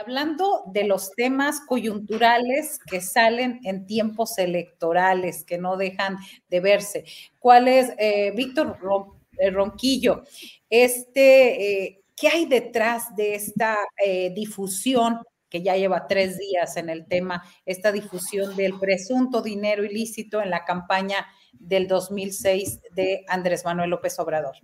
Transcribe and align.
Hablando 0.00 0.62
de 0.72 0.84
los 0.84 1.10
temas 1.10 1.60
coyunturales 1.60 2.78
que 2.90 3.02
salen 3.02 3.60
en 3.64 3.84
tiempos 3.84 4.38
electorales, 4.38 5.44
que 5.44 5.58
no 5.58 5.76
dejan 5.76 6.16
de 6.48 6.60
verse, 6.60 7.04
¿cuál 7.38 7.68
es, 7.68 7.92
eh, 7.98 8.32
Víctor 8.34 8.78
eh, 9.38 9.50
Ronquillo, 9.50 10.22
este, 10.70 11.82
eh, 11.84 12.00
qué 12.16 12.28
hay 12.28 12.46
detrás 12.46 13.14
de 13.14 13.34
esta 13.34 13.76
difusión 14.34 15.18
que 15.50 15.60
ya 15.60 15.76
lleva 15.76 16.06
tres 16.06 16.38
días 16.38 16.78
en 16.78 16.88
el 16.88 17.06
tema, 17.06 17.44
esta 17.66 17.92
difusión 17.92 18.56
del 18.56 18.78
presunto 18.78 19.42
dinero 19.42 19.84
ilícito 19.84 20.40
en 20.40 20.48
la 20.48 20.64
campaña 20.64 21.26
del 21.52 21.86
2006 21.86 22.80
de 22.92 23.24
Andrés 23.28 23.66
Manuel 23.66 23.90
López 23.90 24.18
Obrador? 24.18 24.56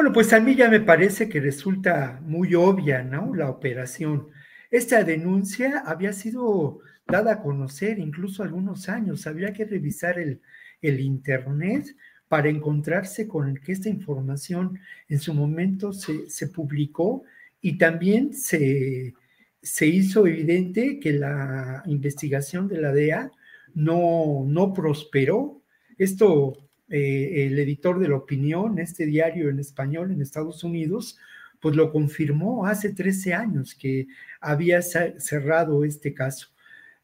Bueno, 0.00 0.14
pues 0.14 0.32
a 0.32 0.40
mí 0.40 0.54
ya 0.56 0.70
me 0.70 0.80
parece 0.80 1.28
que 1.28 1.40
resulta 1.40 2.22
muy 2.24 2.54
obvia, 2.54 3.02
¿no? 3.02 3.34
La 3.34 3.50
operación. 3.50 4.28
Esta 4.70 5.04
denuncia 5.04 5.80
había 5.84 6.14
sido 6.14 6.78
dada 7.06 7.34
a 7.34 7.42
conocer 7.42 7.98
incluso 7.98 8.42
algunos 8.42 8.88
años. 8.88 9.26
Había 9.26 9.52
que 9.52 9.66
revisar 9.66 10.18
el, 10.18 10.40
el 10.80 11.00
Internet 11.00 11.94
para 12.28 12.48
encontrarse 12.48 13.28
con 13.28 13.54
que 13.58 13.72
esta 13.72 13.90
información 13.90 14.80
en 15.06 15.18
su 15.18 15.34
momento 15.34 15.92
se, 15.92 16.30
se 16.30 16.46
publicó 16.46 17.24
y 17.60 17.76
también 17.76 18.32
se, 18.32 19.12
se, 19.60 19.86
hizo 19.86 20.26
evidente 20.26 20.98
que 20.98 21.12
la 21.12 21.82
investigación 21.84 22.68
de 22.68 22.80
la 22.80 22.90
DEA 22.94 23.30
no, 23.74 24.46
no 24.46 24.72
prosperó. 24.72 25.60
Esto 25.98 26.69
eh, 26.90 27.46
el 27.46 27.58
editor 27.58 27.98
de 27.98 28.08
la 28.08 28.16
opinión, 28.16 28.78
este 28.78 29.06
diario 29.06 29.48
en 29.48 29.60
español 29.60 30.10
en 30.10 30.20
Estados 30.20 30.64
Unidos, 30.64 31.18
pues 31.60 31.76
lo 31.76 31.92
confirmó 31.92 32.66
hace 32.66 32.92
13 32.92 33.34
años 33.34 33.74
que 33.74 34.08
había 34.40 34.82
cerrado 34.82 35.84
este 35.84 36.14
caso. 36.14 36.48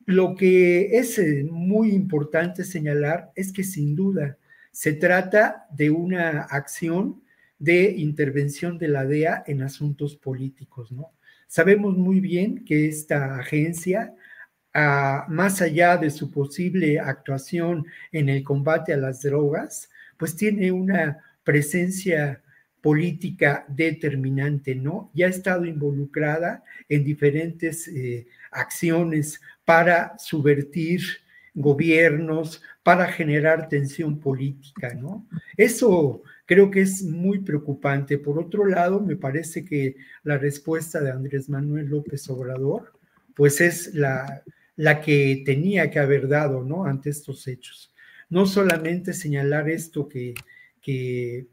Lo 0.07 0.35
que 0.35 0.99
es 0.99 1.19
eh, 1.19 1.47
muy 1.51 1.91
importante 1.91 2.65
señalar 2.65 3.31
es 3.35 3.53
que 3.53 3.63
sin 3.65 3.95
duda 3.95 4.39
se 4.73 4.93
trata 4.93 5.67
de 5.71 5.91
una 5.91 6.43
acción 6.43 7.23
de 7.59 7.93
intervención 7.93 8.79
de 8.79 8.89
la 8.89 9.07
DEA 9.07 9.45
en 9.47 9.63
asuntos 9.63 10.17
políticos, 10.17 10.93
¿no? 10.93 11.13
Sabemos 11.49 11.97
muy 11.97 12.21
bien 12.21 12.65
que 12.65 12.89
esta 12.89 13.39
agencia 13.39 14.15
más 15.29 15.63
allá 15.63 15.97
de 15.97 16.11
su 16.11 16.31
posible 16.31 17.01
actuación 17.01 17.87
en 18.13 18.29
el 18.29 18.45
combate 18.45 18.93
a 18.93 18.99
las 18.99 19.23
drogas, 19.23 19.91
pues 20.19 20.37
tiene 20.37 20.71
una 20.71 21.19
presencia 21.45 22.43
política 22.83 23.65
determinante, 23.69 24.75
¿no? 24.75 25.11
Ya 25.15 25.27
ha 25.27 25.31
estado 25.31 25.65
involucrada 25.65 26.63
en 26.89 27.05
diferentes 27.05 27.89
eh, 27.89 28.27
acciones 28.51 29.41
para 29.65 30.17
subvertir 30.19 31.01
gobiernos, 31.55 32.63
para 32.83 33.07
generar 33.07 33.69
tensión 33.69 34.21
política, 34.21 34.95
¿no? 34.95 35.27
Eso 35.57 36.23
creo 36.45 36.71
que 36.71 36.83
es 36.83 37.03
muy 37.03 37.41
preocupante. 37.41 38.19
Por 38.19 38.39
otro 38.39 38.67
lado, 38.67 39.01
me 39.01 39.17
parece 39.17 39.65
que 39.65 39.97
la 40.23 40.37
respuesta 40.39 41.01
de 41.01 41.11
Andrés 41.11 41.49
Manuel 41.49 41.87
López 41.87 42.29
Obrador, 42.29 42.93
pues 43.35 43.61
es 43.61 43.95
la, 43.95 44.43
la 44.77 45.01
que 45.01 45.43
tenía 45.45 45.91
que 45.91 45.99
haber 45.99 46.29
dado, 46.29 46.63
¿no? 46.63 46.85
Ante 46.85 47.11
estos 47.11 47.47
hechos. 47.49 47.93
No 48.29 48.47
solamente 48.47 49.13
señalar 49.13 49.69
esto 49.71 50.09
que, 50.09 50.35
que 50.81 51.47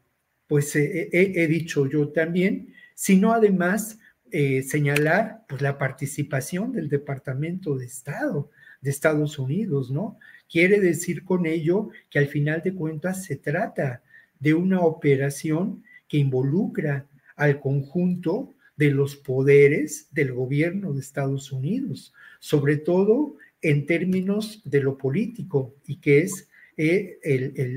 pues 0.47 0.75
he, 0.75 1.47
dicho 1.47 1.87
yo 1.87 2.09
también, 2.09 2.73
sino 2.95 3.33
además 3.33 3.99
eh, 4.31 4.63
señalar 4.63 5.45
pues, 5.47 5.61
la 5.61 5.77
participación 5.77 6.71
del 6.71 6.89
Departamento 6.89 7.77
de 7.77 7.85
Estado 7.85 8.51
de 8.83 8.89
Estados 8.89 9.39
Unidos, 9.39 9.89
¿no? 9.89 10.19
Quiere 10.49 10.79
decir 10.81 11.23
con 11.23 11.45
ello 11.45 11.89
que 12.09 12.19
al 12.19 12.27
final 12.27 12.61
de 12.61 12.73
cuentas 12.73 13.23
se 13.23 13.37
trata 13.37 14.03
de 14.39 14.53
una 14.53 14.81
operación 14.81 15.83
que 16.07 16.17
involucra 16.17 17.07
al 17.37 17.61
conjunto 17.61 18.53
de 18.75 18.91
los 18.91 19.15
poderes 19.15 20.07
del 20.11 20.33
gobierno 20.33 20.93
de 20.93 21.01
Estados 21.01 21.51
Unidos, 21.51 22.13
sobre 22.39 22.77
todo 22.77 23.37
en 23.61 23.85
términos 23.85 24.61
de 24.65 24.81
lo 24.81 24.97
político 24.97 25.75
y 25.85 25.97
que 25.97 26.19
es 26.19 26.49
eh, 26.77 27.19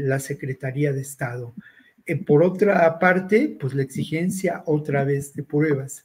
la 0.05 0.19
Secretaría 0.19 0.93
de 0.93 1.03
Estado. 1.03 1.55
Eh, 2.07 2.17
por 2.17 2.43
otra 2.43 2.99
parte, 2.99 3.57
pues 3.59 3.75
la 3.75 3.83
exigencia 3.83 4.63
otra 4.67 5.05
vez 5.05 5.35
de 5.35 5.43
pruebas. 5.43 6.05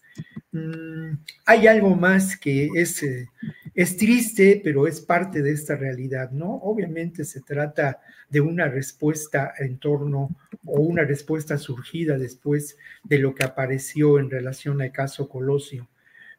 Mm, 0.52 1.14
hay 1.46 1.68
algo 1.68 1.96
más 1.96 2.36
que 2.36 2.70
es, 2.76 3.04
eh, 3.04 3.28
es 3.74 3.98
triste, 3.98 4.62
pero 4.64 4.88
es 4.88 5.02
parte 5.02 5.42
de 5.42 5.52
esta 5.52 5.76
realidad, 5.76 6.32
¿no? 6.32 6.56
Obviamente 6.56 7.24
se 7.24 7.42
trata 7.42 8.02
de 8.30 8.42
una 8.42 8.68
respuesta 8.68 9.54
en 9.58 9.78
torno 9.78 10.30
o 10.66 10.82
una 10.82 11.04
respuesta 11.04 11.58
surgida 11.58 12.18
después 12.18 12.78
de 13.04 13.20
lo 13.20 13.34
que 13.34 13.44
apareció 13.44 14.20
en 14.20 14.30
relación 14.30 14.82
al 14.82 14.92
caso 14.92 15.30
Colosio. 15.30 15.88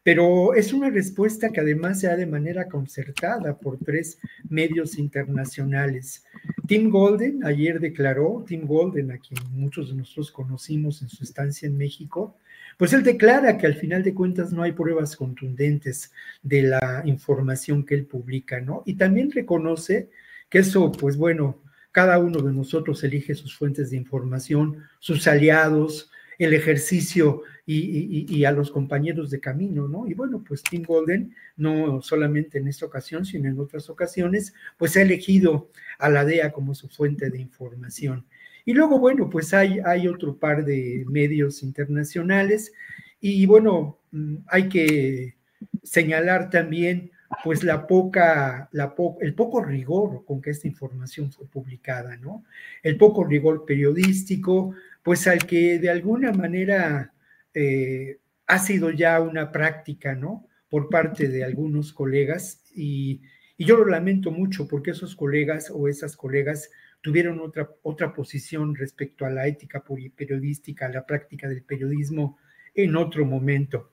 Pero 0.05 0.55
es 0.55 0.73
una 0.73 0.91
respuesta 0.91 1.51
que 1.51 1.61
además 1.61 2.01
se 2.01 2.09
da 2.09 2.17
de 2.17 2.27
manera 2.27 2.69
concertada 2.69 3.57
por 3.59 3.79
tres 3.79 4.19
medios 4.49 4.99
internacionales. 4.99 6.25
Tim 6.67 6.91
Golden 6.91 7.45
ayer 7.45 7.79
declaró, 7.79 8.45
Tim 8.47 8.67
Golden, 8.67 9.13
a 9.13 9.19
quien 9.19 9.41
muchos 9.53 9.91
de 9.91 9.95
nosotros 9.95 10.33
conocimos 10.33 11.03
en 11.03 11.09
su 11.09 11.23
estancia 11.23 11.69
en 11.69 11.77
México, 11.77 12.37
pues 12.79 12.93
él 12.93 13.03
declara 13.03 13.59
que 13.59 13.67
al 13.67 13.75
final 13.75 14.03
de 14.03 14.15
cuentas 14.15 14.53
no 14.53 14.63
hay 14.63 14.73
pruebas 14.73 15.17
contundentes 15.17 16.13
de 16.43 16.63
la 16.63 17.03
información 17.05 17.85
que 17.85 17.95
él 17.95 18.07
publica, 18.07 18.61
¿no? 18.61 18.83
Y 18.87 18.95
también 18.95 19.31
reconoce 19.31 20.11
que 20.49 20.59
eso, 20.59 20.93
pues 20.93 21.17
bueno, 21.17 21.63
cada 21.93 22.19
uno 22.19 22.41
de 22.41 22.53
nosotros 22.53 23.05
elige 23.05 23.35
sus 23.35 23.57
fuentes 23.57 23.91
de 23.91 23.97
información, 23.97 24.85
sus 24.99 25.27
aliados, 25.27 26.11
el 26.39 26.55
ejercicio 26.55 27.43
y, 27.65 28.45
a 28.45 28.51
los 28.51 28.71
compañeros 28.71 29.31
de 29.31 29.41
camino, 29.41 29.87
¿no? 29.87 30.07
Y 30.07 30.15
bueno, 30.15 30.43
pues 30.47 30.63
Tim 30.63 30.83
Golden, 30.83 31.35
no 31.57 32.03
solamente 32.03 32.59
en 32.59 32.67
esta 32.69 32.87
ocasión, 32.87 33.25
sino 33.25 33.49
en 33.49 33.61
otras 33.61 33.89
ocasiones, 33.89 34.53
pues 34.77 34.97
ha 34.97 35.03
elegido 35.03 35.71
a 35.99 36.09
la 36.09 36.25
DEA 36.25 36.53
como 36.53 36.75
su 36.75 36.89
fuente 36.89 37.31
de 37.31 37.39
información. 37.39 38.27
Y 38.65 38.73
luego, 38.75 38.99
bueno, 38.99 39.29
pues 39.29 39.55
hay, 39.55 39.81
hay 39.85 40.09
otro 40.09 40.37
par 40.39 40.65
de 40.65 41.05
medios 41.09 41.63
internacionales 41.63 42.73
y 43.21 43.47
bueno, 43.47 43.99
mm, 44.13 44.37
hay 44.49 44.69
que 44.69 45.37
señalar 45.83 46.51
también 46.51 47.11
pues 47.45 47.65
la 47.65 47.87
poca, 47.87 48.69
la 48.73 48.95
el 49.21 49.35
poco 49.35 49.63
rigor 49.63 50.25
con 50.27 50.43
que 50.43 50.51
esta 50.51 50.69
información 50.69 51.33
fue 51.33 51.47
publicada, 51.47 52.17
¿no? 52.17 52.45
El 52.83 52.99
poco 52.99 53.25
rigor 53.25 53.65
periodístico, 53.65 54.75
pues 55.03 55.27
al 55.27 55.47
que 55.47 55.79
de 55.79 55.89
alguna 55.91 56.33
manera 56.33 57.15
eh, 57.55 58.19
ha 58.47 58.59
sido 58.59 58.91
ya 58.91 59.21
una 59.21 59.51
práctica, 59.51 60.15
¿no? 60.15 60.47
por 60.73 60.89
parte 60.89 61.29
de 61.29 61.45
algunos 61.45 61.93
colegas 61.93 62.63
y, 62.75 63.21
yo 63.59 63.77
lo 63.77 63.85
lamento 63.85 64.33
mucho 64.33 64.67
porque 64.67 64.91
esos 64.91 65.15
colegas 65.15 65.71
o 65.73 65.87
esas 65.87 66.17
colegas 66.17 66.69
tuvieron 67.03 67.41
otra, 67.41 67.69
otra 67.83 68.15
posición 68.15 68.75
respecto 68.75 69.27
a 69.27 69.31
la 69.31 69.47
ética 69.47 69.85
periodística, 70.17 70.87
a 70.87 70.91
la 70.91 71.05
práctica 71.05 71.49
del 71.49 71.63
periodismo 71.63 72.39
en 72.75 72.97
otro 72.97 73.27
momento. 73.27 73.91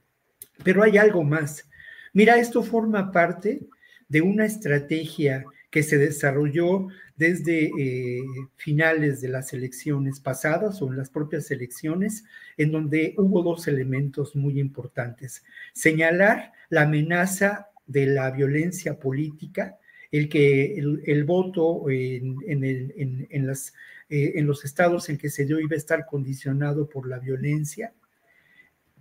Pero 0.64 0.84
hay 0.84 0.98
algo 0.98 1.24
más. 1.24 1.68
Mira, 2.14 2.38
esto 2.38 2.64
forma 2.64 3.12
parte 3.12 3.68
de 4.08 4.22
una 4.22 4.46
estrategia 4.46 5.44
que 5.70 5.84
se 5.84 5.98
desarrolló 5.98 6.88
desde 7.16 7.72
eh, 7.78 8.22
finales 8.56 9.22
de 9.22 9.30
las 9.30 9.54
elecciones 9.54 10.20
pasadas 10.20 10.82
o 10.82 10.88
en 10.88 10.98
las 10.98 11.10
propias 11.10 11.52
elecciones, 11.52 12.24
en 12.58 12.72
donde 12.72 13.14
hubo 13.18 13.44
dos 13.44 13.68
elementos 13.68 14.36
muy 14.36 14.60
importantes. 14.60 15.44
Señalar 15.74 16.54
la 16.70 16.84
amenaza 16.84 17.68
de 17.86 18.06
la 18.08 18.32
violencia 18.32 19.00
política, 19.00 19.78
el 20.12 20.30
que 20.30 20.76
el, 20.76 21.24
voto 21.24 21.90
en, 21.90 22.38
en, 22.48 23.48
las, 23.48 23.74
eh, 24.10 24.34
en 24.36 24.48
los 24.48 24.66
estados 24.66 25.10
en 25.10 25.18
que 25.18 25.30
se 25.30 25.46
dio 25.46 25.60
iba 25.60 25.76
a 25.76 25.78
estar 25.78 26.06
condicionado 26.06 26.90
por 26.90 27.08
la 27.08 27.20
violencia, 27.20 27.94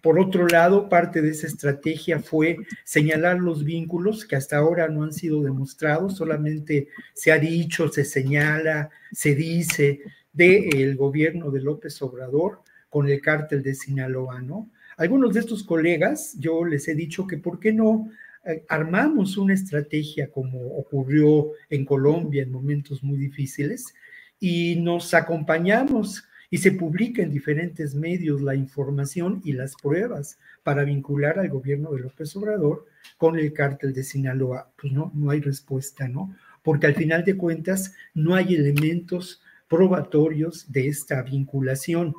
por 0.00 0.20
otro 0.20 0.46
lado, 0.46 0.88
parte 0.88 1.22
de 1.22 1.31
esa 1.31 1.49
estrategia 1.49 2.20
fue 2.20 2.58
señalar 2.84 3.38
los 3.38 3.64
vínculos 3.64 4.25
que 4.25 4.37
hasta 4.37 4.56
ahora 4.56 4.88
no 4.88 5.02
han 5.02 5.12
sido 5.12 5.43
demostrados, 5.43 6.16
solamente 6.16 6.88
se 7.14 7.32
ha 7.32 7.38
dicho, 7.38 7.88
se 7.88 8.05
señala, 8.05 8.90
se 9.12 9.34
dice 9.34 10.00
del 10.32 10.96
gobierno 10.96 11.50
de 11.50 11.62
López 11.62 12.00
Obrador 12.00 12.62
con 12.88 13.08
el 13.08 13.20
cártel 13.20 13.62
de 13.62 13.75
Sinaloa, 13.75 14.40
¿no? 14.40 14.70
Algunos 14.96 15.34
de 15.34 15.40
estos 15.40 15.64
colegas, 15.64 16.34
yo 16.38 16.64
les 16.64 16.87
he 16.88 16.94
dicho 16.94 17.26
que 17.26 17.37
por 17.37 17.58
qué 17.58 17.72
no 17.72 18.08
eh, 18.44 18.64
armamos 18.69 19.37
una 19.37 19.55
estrategia 19.55 20.31
como 20.31 20.79
ocurrió 20.79 21.52
en 21.69 21.85
Colombia 21.85 22.43
en 22.43 22.52
momentos 22.52 23.02
muy 23.02 23.19
difíciles 23.19 23.94
y 24.40 24.76
nos 24.76 25.14
acompañamos 25.14 26.25
y 26.50 26.58
se 26.58 26.73
publica 26.73 27.23
en 27.23 27.31
diferentes 27.31 27.94
medios 27.94 28.40
la 28.40 28.55
información 28.55 29.40
y 29.44 29.52
las 29.52 29.75
pruebas 29.76 30.38
para 30.62 30.85
vincular 30.85 31.38
al 31.38 31.49
gobierno 31.49 31.93
de 31.93 32.00
López 32.00 32.35
Obrador 32.37 32.87
con 33.17 33.38
el 33.38 33.52
cártel 33.52 33.93
de 33.93 34.05
Sinaloa. 34.05 34.70
Pues 34.81 34.93
no, 34.93 35.12
no 35.14 35.31
hay 35.31 35.41
respuesta, 35.41 36.08
¿no? 36.08 36.34
Porque 36.62 36.87
al 36.87 36.94
final 36.94 37.25
de 37.25 37.37
cuentas 37.37 37.94
no 38.14 38.34
hay 38.34 38.55
elementos 38.55 39.43
probatorios 39.69 40.70
de 40.73 40.88
esta 40.88 41.23
vinculación 41.23 42.14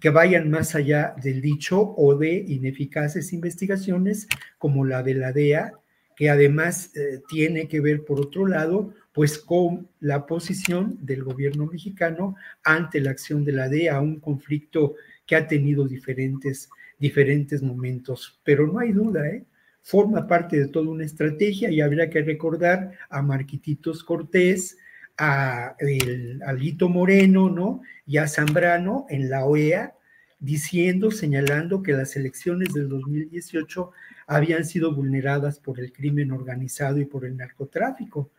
que 0.00 0.10
vayan 0.10 0.50
más 0.50 0.74
allá 0.74 1.14
del 1.22 1.40
dicho 1.40 1.94
o 1.96 2.16
de 2.16 2.44
ineficaces 2.48 3.32
investigaciones 3.32 4.26
como 4.58 4.84
la 4.84 5.02
de 5.02 5.14
la 5.14 5.32
DEA, 5.32 5.72
que 6.16 6.30
además 6.30 6.94
eh, 6.96 7.20
tiene 7.28 7.68
que 7.68 7.80
ver, 7.80 8.04
por 8.04 8.20
otro 8.20 8.46
lado, 8.46 8.92
pues 9.12 9.38
con 9.38 9.88
la 10.00 10.26
posición 10.26 10.98
del 11.00 11.22
gobierno 11.22 11.66
mexicano 11.66 12.36
ante 12.64 13.00
la 13.00 13.10
acción 13.10 13.44
de 13.44 13.52
la 13.52 13.68
DEA, 13.68 14.00
un 14.00 14.20
conflicto 14.20 14.94
que 15.26 15.36
ha 15.36 15.46
tenido 15.46 15.86
diferentes, 15.86 16.68
diferentes 16.98 17.62
momentos. 17.62 18.40
Pero 18.44 18.66
no 18.66 18.78
hay 18.78 18.92
duda, 18.92 19.28
¿eh? 19.28 19.44
forma 19.82 20.26
parte 20.26 20.58
de 20.58 20.68
toda 20.68 20.90
una 20.90 21.04
estrategia 21.04 21.70
y 21.70 21.80
habría 21.80 22.10
que 22.10 22.22
recordar 22.22 22.92
a 23.08 23.22
Marquititos 23.22 24.04
Cortés, 24.04 24.78
a, 25.18 25.76
el, 25.78 26.40
Moreno, 26.88 27.50
¿no? 27.50 27.82
Y 28.06 28.18
a 28.18 28.28
Zambrano 28.28 29.06
en 29.08 29.30
la 29.30 29.44
OEA, 29.44 29.94
diciendo, 30.38 31.10
señalando 31.10 31.82
que 31.82 31.92
las 31.92 32.16
elecciones 32.16 32.72
del 32.72 32.88
2018 32.88 33.90
habían 34.26 34.64
sido 34.64 34.94
vulneradas 34.94 35.58
por 35.58 35.80
el 35.80 35.92
crimen 35.92 36.32
organizado 36.32 36.98
y 36.98 37.04
por 37.04 37.24
el 37.24 37.36
narcotráfico 37.36 38.30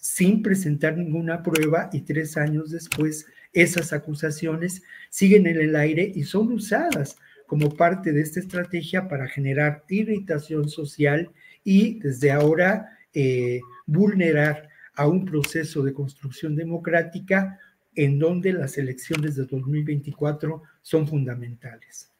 sin 0.00 0.42
presentar 0.42 0.96
ninguna 0.96 1.42
prueba 1.42 1.90
y 1.92 2.02
tres 2.02 2.36
años 2.36 2.70
después 2.70 3.26
esas 3.52 3.92
acusaciones 3.92 4.82
siguen 5.10 5.46
en 5.46 5.58
el 5.58 5.74
aire 5.74 6.10
y 6.14 6.22
son 6.22 6.52
usadas 6.52 7.16
como 7.46 7.70
parte 7.76 8.12
de 8.12 8.20
esta 8.20 8.40
estrategia 8.40 9.08
para 9.08 9.26
generar 9.26 9.84
irritación 9.88 10.68
social 10.68 11.30
y 11.64 11.98
desde 11.98 12.30
ahora 12.30 12.98
eh, 13.12 13.60
vulnerar 13.86 14.67
a 14.98 15.06
un 15.06 15.24
proceso 15.24 15.84
de 15.84 15.94
construcción 15.94 16.56
democrática 16.56 17.56
en 17.94 18.18
donde 18.18 18.52
las 18.52 18.78
elecciones 18.78 19.36
de 19.36 19.44
2024 19.44 20.62
son 20.82 21.06
fundamentales. 21.06 22.12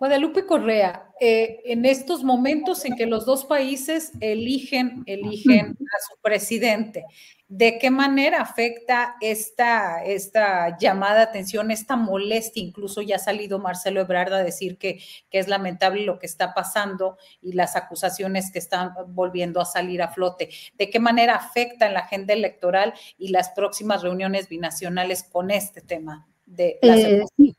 Guadalupe 0.00 0.46
Correa, 0.46 1.10
eh, 1.20 1.60
en 1.66 1.84
estos 1.84 2.24
momentos 2.24 2.86
en 2.86 2.96
que 2.96 3.04
los 3.04 3.26
dos 3.26 3.44
países 3.44 4.12
eligen, 4.20 5.02
eligen 5.04 5.72
a 5.72 6.08
su 6.08 6.18
presidente, 6.22 7.04
¿de 7.48 7.78
qué 7.78 7.90
manera 7.90 8.40
afecta 8.40 9.16
esta, 9.20 10.02
esta 10.02 10.78
llamada 10.78 11.16
de 11.16 11.22
atención, 11.24 11.70
esta 11.70 11.96
molestia? 11.96 12.62
Incluso 12.62 13.02
ya 13.02 13.16
ha 13.16 13.18
salido 13.18 13.58
Marcelo 13.58 14.00
Ebrard 14.00 14.32
a 14.32 14.42
decir 14.42 14.78
que, 14.78 15.02
que 15.30 15.38
es 15.38 15.48
lamentable 15.48 16.06
lo 16.06 16.18
que 16.18 16.24
está 16.24 16.54
pasando 16.54 17.18
y 17.42 17.52
las 17.52 17.76
acusaciones 17.76 18.50
que 18.50 18.58
están 18.58 18.94
volviendo 19.08 19.60
a 19.60 19.66
salir 19.66 20.00
a 20.00 20.08
flote. 20.08 20.48
¿De 20.78 20.88
qué 20.88 20.98
manera 20.98 21.34
afecta 21.34 21.86
en 21.86 21.92
la 21.92 22.00
agenda 22.00 22.32
electoral 22.32 22.94
y 23.18 23.28
las 23.28 23.50
próximas 23.50 24.00
reuniones 24.00 24.48
binacionales 24.48 25.24
con 25.24 25.50
este 25.50 25.82
tema? 25.82 26.26
De 26.46 26.78
eh, 26.80 27.22
Sí, 27.36 27.54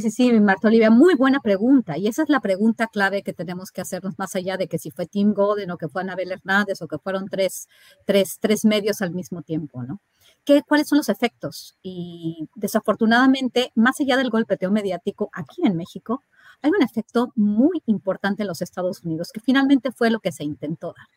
sí, 0.00 0.10
sí, 0.10 0.32
Marta 0.40 0.68
Olivia, 0.68 0.90
muy 0.90 1.14
buena 1.14 1.40
pregunta. 1.40 1.98
Y 1.98 2.08
esa 2.08 2.22
es 2.22 2.28
la 2.28 2.40
pregunta 2.40 2.86
clave 2.86 3.22
que 3.22 3.32
tenemos 3.32 3.70
que 3.70 3.80
hacernos 3.80 4.18
más 4.18 4.34
allá 4.34 4.56
de 4.56 4.68
que 4.68 4.78
si 4.78 4.90
fue 4.90 5.06
Tim 5.06 5.32
Golden 5.34 5.70
o 5.70 5.78
que 5.78 5.88
fue 5.88 6.02
Anabel 6.02 6.32
Hernández 6.32 6.82
o 6.82 6.88
que 6.88 6.98
fueron 6.98 7.28
tres, 7.28 7.68
tres, 8.04 8.38
tres 8.40 8.64
medios 8.64 9.02
al 9.02 9.12
mismo 9.12 9.42
tiempo, 9.42 9.82
¿no? 9.82 10.00
¿Qué, 10.44 10.62
¿Cuáles 10.66 10.88
son 10.88 10.98
los 10.98 11.08
efectos? 11.08 11.76
Y 11.82 12.48
desafortunadamente, 12.54 13.72
más 13.74 14.00
allá 14.00 14.16
del 14.16 14.30
golpeteo 14.30 14.70
mediático 14.70 15.28
aquí 15.32 15.62
en 15.64 15.76
México, 15.76 16.22
hay 16.62 16.70
un 16.70 16.82
efecto 16.82 17.32
muy 17.34 17.82
importante 17.86 18.42
en 18.42 18.48
los 18.48 18.62
Estados 18.62 19.02
Unidos, 19.02 19.30
que 19.32 19.40
finalmente 19.40 19.92
fue 19.92 20.10
lo 20.10 20.20
que 20.20 20.32
se 20.32 20.44
intentó 20.44 20.94
dar. 20.96 21.08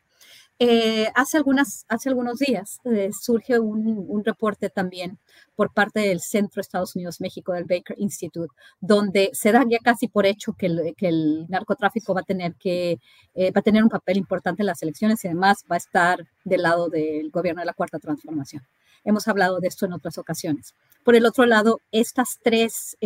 Eh, 0.62 1.10
hace, 1.14 1.38
algunos 1.38 2.38
días 2.38 2.80
eh, 2.84 3.08
surge 3.18 3.58
un, 3.58 4.22
reporte 4.22 4.68
también 4.68 5.18
por 5.56 5.72
parte 5.72 6.00
del 6.00 6.20
Centro 6.20 6.60
Estados 6.60 6.94
Unidos-México 6.94 7.54
del 7.54 7.64
Baker 7.64 7.96
Institute, 7.98 8.52
donde 8.78 9.30
se 9.32 9.52
da 9.52 9.64
ya 9.66 9.78
casi 9.82 10.06
por 10.08 10.26
hecho 10.26 10.52
que 10.52 10.66
el, 10.66 11.46
narcotráfico 11.48 12.12
va 12.12 12.20
a, 12.20 12.24
tener 12.24 12.56
que, 12.56 12.98
eh, 13.34 13.50
va 13.52 13.60
a 13.60 13.62
tener 13.62 13.82
un 13.82 13.88
papel 13.88 14.18
importante 14.18 14.62
en 14.62 14.66
las 14.66 14.82
elecciones 14.82 15.24
y 15.24 15.28
además 15.28 15.64
va 15.70 15.76
a 15.76 15.78
estar 15.78 16.26
del 16.44 16.60
lado 16.60 16.90
del 16.90 17.30
gobierno 17.30 17.62
de 17.62 17.66
la 17.66 17.72
Cuarta 17.72 17.98
Transformación. 17.98 18.62
Hemos 19.02 19.28
hablado 19.28 19.60
de 19.60 19.68
esto 19.68 19.86
en 19.86 19.94
otras 19.94 20.18
ocasiones. 20.18 20.74
Por 21.04 21.14
el 21.16 21.24
otro 21.24 21.46
lado, 21.46 21.80
estas 21.90 22.38
tres, 22.42 22.98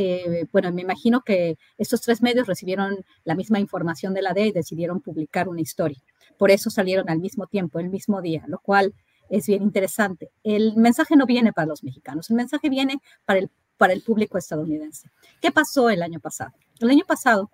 bueno, 0.51 0.73
me 0.73 0.83
imagino 0.83 1.21
que 1.21 1.57
estos 1.79 2.01
tres 2.01 2.21
medios 2.21 2.49
recibieron 2.49 3.05
la 3.23 3.37
misma 3.37 3.61
información 3.61 4.13
de 4.13 4.23
la 4.23 4.33
DEA 4.33 4.47
y 4.47 4.53
decidieron 4.53 5.01
publicar 5.01 5.49
una 5.49 5.61
historia. 5.61 6.03
Por 6.39 6.51
eso 6.51 6.71
salieron 6.71 7.09
al 7.09 7.19
mismo 7.19 7.47
tiempo, 7.47 7.79
el 7.79 7.89
mismo 7.91 8.21
día, 8.23 8.45
lo 8.47 8.59
cual 8.59 8.95
es 9.29 9.47
bien 9.47 9.63
interesante. 9.63 10.31
El 10.43 10.77
mensaje 10.77 11.17
no 11.17 11.27
viene 11.27 11.53
para 11.53 11.67
los 11.67 11.83
mexicanos, 11.83 12.31
el 12.31 12.37
mensaje 12.37 12.69
viene 12.69 13.01
para 13.25 13.41
el, 13.41 13.51
para 13.77 13.93
el 13.93 14.03
público 14.03 14.39
estadounidense. 14.39 15.11
¿Qué 15.41 15.51
pasó 15.51 15.91
el 15.91 16.03
año 16.03 16.21
pasado? 16.21 16.53
El 16.81 16.91
año 16.91 17.05
pasado 17.07 17.51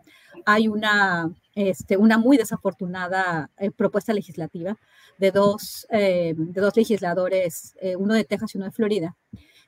hay 0.46 0.68
una, 0.68 1.30
este, 1.54 1.96
una 1.96 2.18
muy 2.18 2.36
desafortunada 2.36 3.50
eh, 3.58 3.70
propuesta 3.70 4.12
legislativa 4.12 4.76
de 5.18 5.30
dos, 5.30 5.86
eh, 5.90 6.34
de 6.36 6.60
dos 6.60 6.76
legisladores, 6.76 7.74
eh, 7.80 7.96
uno 7.96 8.14
de 8.14 8.24
Texas 8.24 8.54
y 8.54 8.58
uno 8.58 8.66
de 8.66 8.72
Florida. 8.72 9.16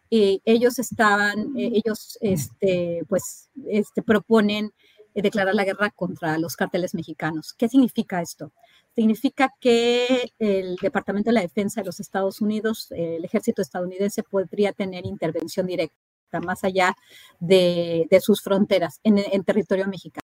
Y 0.08 0.42
ellos 0.44 0.78
estaban, 0.78 1.52
ellos 1.56 2.18
este, 2.20 3.02
pues, 3.08 3.48
este, 3.66 4.02
proponen 4.02 4.72
declarar 5.14 5.54
la 5.54 5.64
guerra 5.64 5.90
contra 5.90 6.36
los 6.38 6.54
carteles 6.54 6.94
mexicanos. 6.94 7.54
¿Qué 7.54 7.68
significa 7.68 8.20
esto? 8.20 8.52
Significa 8.94 9.50
que 9.60 10.32
el 10.38 10.76
Departamento 10.76 11.30
de 11.30 11.34
la 11.34 11.40
Defensa 11.40 11.80
de 11.80 11.86
los 11.86 12.00
Estados 12.00 12.40
Unidos, 12.40 12.88
el 12.90 13.24
ejército 13.24 13.62
estadounidense, 13.62 14.22
podría 14.22 14.72
tener 14.72 15.06
intervención 15.06 15.66
directa 15.66 15.96
más 16.44 16.64
allá 16.64 16.96
de, 17.40 18.06
sus 18.20 18.42
fronteras 18.42 19.00
en, 19.02 19.44
territorio 19.44 19.86
mexicano. 19.86 20.26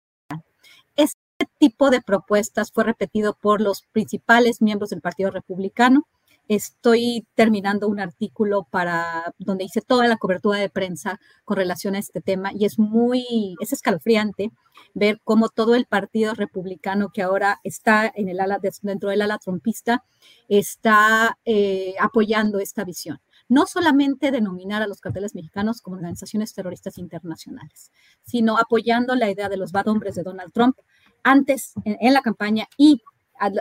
Este 0.95 1.17
tipo 1.57 1.89
de 1.89 2.01
propuestas 2.01 2.71
fue 2.71 2.83
repetido 2.83 3.33
por 3.33 3.61
los 3.61 3.83
principales 3.91 4.61
miembros 4.61 4.89
del 4.89 5.01
Partido 5.01 5.31
Republicano 5.31 6.07
estoy 6.49 7.27
terminando 7.35 7.87
un 7.87 7.99
artículo 7.99 8.67
para 8.69 9.33
donde 9.37 9.63
hice 9.63 9.81
toda 9.81 10.07
la 10.07 10.17
cobertura 10.17 10.57
de 10.57 10.67
prensa 10.67 11.19
con 11.45 11.57
relación 11.57 11.95
a 11.95 11.99
este 11.99 12.21
tema 12.21 12.51
y 12.53 12.65
es 12.65 12.79
muy, 12.79 13.55
es 13.61 13.71
escalofriante 13.71 14.51
ver 14.95 15.21
cómo 15.23 15.49
todo 15.49 15.75
el 15.75 15.85
partido 15.85 16.33
republicano 16.33 17.09
que 17.13 17.21
ahora 17.21 17.59
está 17.63 18.11
en 18.13 18.29
el 18.29 18.39
ala, 18.39 18.59
dentro 18.81 19.11
del 19.11 19.21
ala 19.21 19.37
trompista 19.37 20.03
está 20.47 21.37
eh, 21.45 21.93
apoyando 21.99 22.59
esta 22.59 22.83
visión. 22.83 23.21
No 23.47 23.67
solamente 23.67 24.31
denominar 24.31 24.81
a 24.81 24.87
los 24.87 25.01
carteles 25.01 25.35
mexicanos 25.35 25.81
como 25.81 25.97
organizaciones 25.97 26.53
terroristas 26.53 26.97
internacionales, 26.97 27.91
sino 28.23 28.57
apoyando 28.57 29.15
la 29.15 29.29
idea 29.29 29.49
de 29.49 29.57
los 29.57 29.71
bad 29.71 29.87
hombres 29.87 30.15
de 30.15 30.23
Donald 30.23 30.51
Trump 30.51 30.77
antes 31.23 31.73
en, 31.83 32.13
la 32.13 32.21
campaña 32.21 32.67
y 32.77 33.01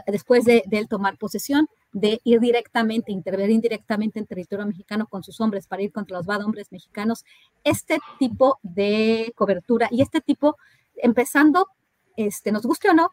después 0.07 0.45
de, 0.45 0.65
él 0.71 0.89
tomar 0.89 1.17
posesión, 1.19 1.69
de 1.93 2.21
ir 2.25 2.41
directamente, 2.41 3.13
intervenir 3.13 3.61
directamente 3.61 4.19
en 4.19 4.27
territorio 4.27 4.67
mexicano 4.67 5.07
con 5.07 5.23
sus 5.23 5.41
hombres 5.41 5.67
para 5.67 5.83
ir 5.83 5.93
contra 5.93 6.17
los 6.17 6.27
bad 6.27 6.45
hombres 6.45 6.71
mexicanos. 6.71 7.25
Este 7.65 7.99
tipo 8.19 8.59
de 8.63 9.33
cobertura 9.37 9.89
y 9.91 10.03
este 10.03 10.21
tipo, 10.21 10.57
empezando, 10.97 11.69
este, 12.17 12.53
nos 12.53 12.63
guste 12.63 12.91
o 12.91 12.95
no, 12.95 13.13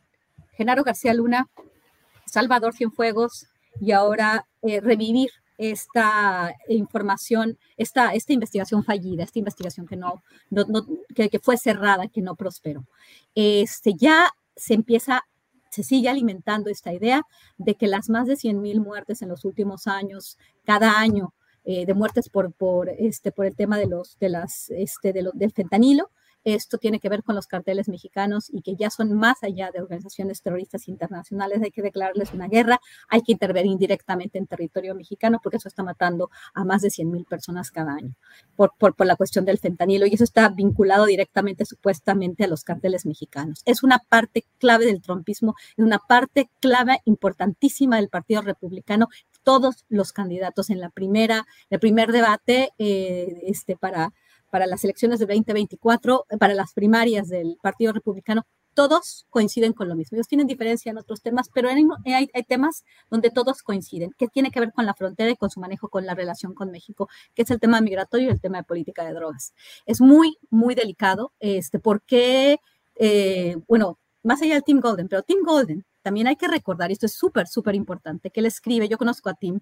Genaro 0.53 0.83
García 0.83 1.13
Luna, 1.13 1.47
Salvador 2.25 2.73
Cienfuegos 2.73 3.47
y 3.79 3.91
ahora 3.91 4.47
eh, 4.61 4.81
revivir 4.81 5.29
esta 5.57 6.53
información, 6.67 7.57
esta, 7.77 8.13
esta 8.13 8.33
investigación 8.33 8.83
fallida, 8.83 9.23
esta 9.23 9.39
investigación 9.39 9.87
que 9.87 9.95
no, 9.95 10.21
que, 11.13 11.29
que, 11.29 11.39
fue 11.39 11.57
cerrada, 11.57 12.07
que 12.07 12.21
no 12.21 12.35
prosperó. 12.35 12.85
Este, 13.35 13.93
ya 13.93 14.31
se 14.55 14.73
empieza 14.73 15.25
se 15.75 15.83
sigue 15.83 16.07
alimentando 16.07 16.69
esta 16.69 16.93
idea 16.93 17.23
de 17.57 17.75
que 17.75 17.87
las 17.87 18.09
más 18.09 18.27
de 18.27 18.35
100.000 18.35 18.81
muertes 18.81 19.21
en 19.21 19.27
los 19.27 19.43
últimos 19.43 19.87
años, 19.87 20.37
cada 20.63 20.97
año, 20.97 21.33
eh, 21.65 21.85
de 21.85 21.93
muertes 21.93 22.29
por, 22.29 22.53
por, 22.53 22.89
este, 22.89 23.33
por 23.33 23.45
el 23.45 23.55
tema 23.55 23.77
de 23.77 23.87
los, 23.87 24.17
de 24.19 24.29
las, 24.29 24.69
este, 24.69 25.11
de 25.11 25.29
del 25.33 25.51
fentanilo, 25.51 26.09
esto 26.45 26.77
tiene 26.77 26.99
que 26.99 27.09
ver 27.09 27.23
con 27.23 27.35
los 27.35 27.47
carteles 27.47 27.89
mexicanos 27.89 28.49
y 28.51 28.61
que 28.61 28.75
ya 28.75 28.89
son 28.89 29.13
más 29.13 29.43
allá 29.43 29.71
de 29.71 29.81
organizaciones 29.81 30.41
terroristas 30.41 30.87
internacionales. 30.87 31.61
Hay 31.63 31.71
que 31.71 31.81
declararles 31.81 32.33
una 32.33 32.47
guerra, 32.47 32.79
hay 33.09 33.21
que 33.21 33.31
intervenir 33.31 33.77
directamente 33.77 34.37
en 34.37 34.47
territorio 34.47 34.95
mexicano 34.95 35.39
porque 35.41 35.57
eso 35.57 35.67
está 35.67 35.83
matando 35.83 36.29
a 36.53 36.63
más 36.63 36.81
de 36.81 36.89
100 36.91 37.11
mil 37.11 37.25
personas 37.25 37.71
cada 37.71 37.93
año 37.93 38.15
por, 38.55 38.73
por, 38.77 38.95
por, 38.95 39.07
la 39.07 39.15
cuestión 39.15 39.45
del 39.45 39.57
fentanilo 39.57 40.05
y 40.05 40.13
eso 40.13 40.23
está 40.23 40.49
vinculado 40.49 41.05
directamente, 41.05 41.65
supuestamente, 41.65 42.43
a 42.43 42.47
los 42.47 42.63
carteles 42.63 43.05
mexicanos. 43.05 43.61
Es 43.65 43.83
una 43.83 43.99
parte 43.99 44.45
clave 44.59 44.85
del 44.85 45.01
trompismo, 45.01 45.55
es 45.75 45.83
una 45.83 45.99
parte 45.99 46.49
clave 46.59 47.01
importantísima 47.05 47.97
del 47.97 48.09
Partido 48.09 48.41
Republicano 48.41 49.09
todos 49.45 49.85
los 49.87 50.11
candidatos 50.11 50.69
en 50.69 50.81
la 50.81 50.89
primera, 50.89 51.45
el 51.69 51.79
primer 51.79 52.11
debate 52.11 52.71
eh, 52.77 53.41
este, 53.43 53.77
para 53.77 54.11
para 54.49 54.67
las 54.67 54.83
elecciones 54.83 55.19
de 55.19 55.25
2024, 55.25 56.25
para 56.39 56.53
las 56.53 56.73
primarias 56.73 57.27
del 57.27 57.57
Partido 57.61 57.93
Republicano, 57.93 58.45
todos 58.75 59.25
coinciden 59.29 59.73
con 59.73 59.87
lo 59.89 59.95
mismo. 59.95 60.15
Ellos 60.15 60.27
tienen 60.27 60.45
diferencia 60.45 60.91
en 60.91 60.97
otros 60.97 61.21
temas, 61.21 61.49
pero 61.51 61.69
hay, 61.69 62.29
hay, 62.33 62.43
temas 62.43 62.83
donde 63.09 63.31
todos 63.31 63.63
coinciden, 63.63 64.11
que 64.17 64.27
tiene 64.27 64.51
que 64.51 64.59
ver 64.59 64.71
con 64.73 64.85
la 64.85 64.93
frontera 64.93 65.31
y 65.31 65.35
con 65.35 65.49
su 65.49 65.59
manejo 65.59 65.89
con 65.89 66.05
la 66.05 66.13
relación 66.13 66.53
con 66.53 66.71
México, 66.71 67.09
que 67.33 67.43
es 67.43 67.51
el 67.51 67.59
tema 67.59 67.81
migratorio 67.81 68.27
y 68.27 68.31
el 68.31 68.41
tema 68.41 68.57
de 68.57 68.63
política 68.63 69.03
de 69.03 69.13
drogas. 69.13 69.53
Es 69.85 70.01
muy, 70.01 70.37
muy 70.49 70.75
delicado, 70.75 71.31
este, 71.39 71.79
porque, 71.79 72.59
eh, 72.95 73.57
bueno, 73.67 73.97
más 74.23 74.41
allá 74.41 74.55
del 74.55 74.63
Tim 74.63 74.81
Golden, 74.81 75.07
pero 75.07 75.23
Tim 75.23 75.39
Golden 75.43 75.85
también 76.05 76.27
hay 76.27 76.35
que 76.35 76.47
recordar, 76.47 76.91
y 76.91 76.93
esto 76.93 77.07
es 77.07 77.15
súper, 77.15 77.47
súper 77.47 77.73
importante, 77.73 78.29
que 78.29 78.39
él 78.39 78.45
escribe, 78.45 78.87
yo 78.87 78.99
conozco 78.99 79.27
a 79.27 79.33
Tim, 79.33 79.61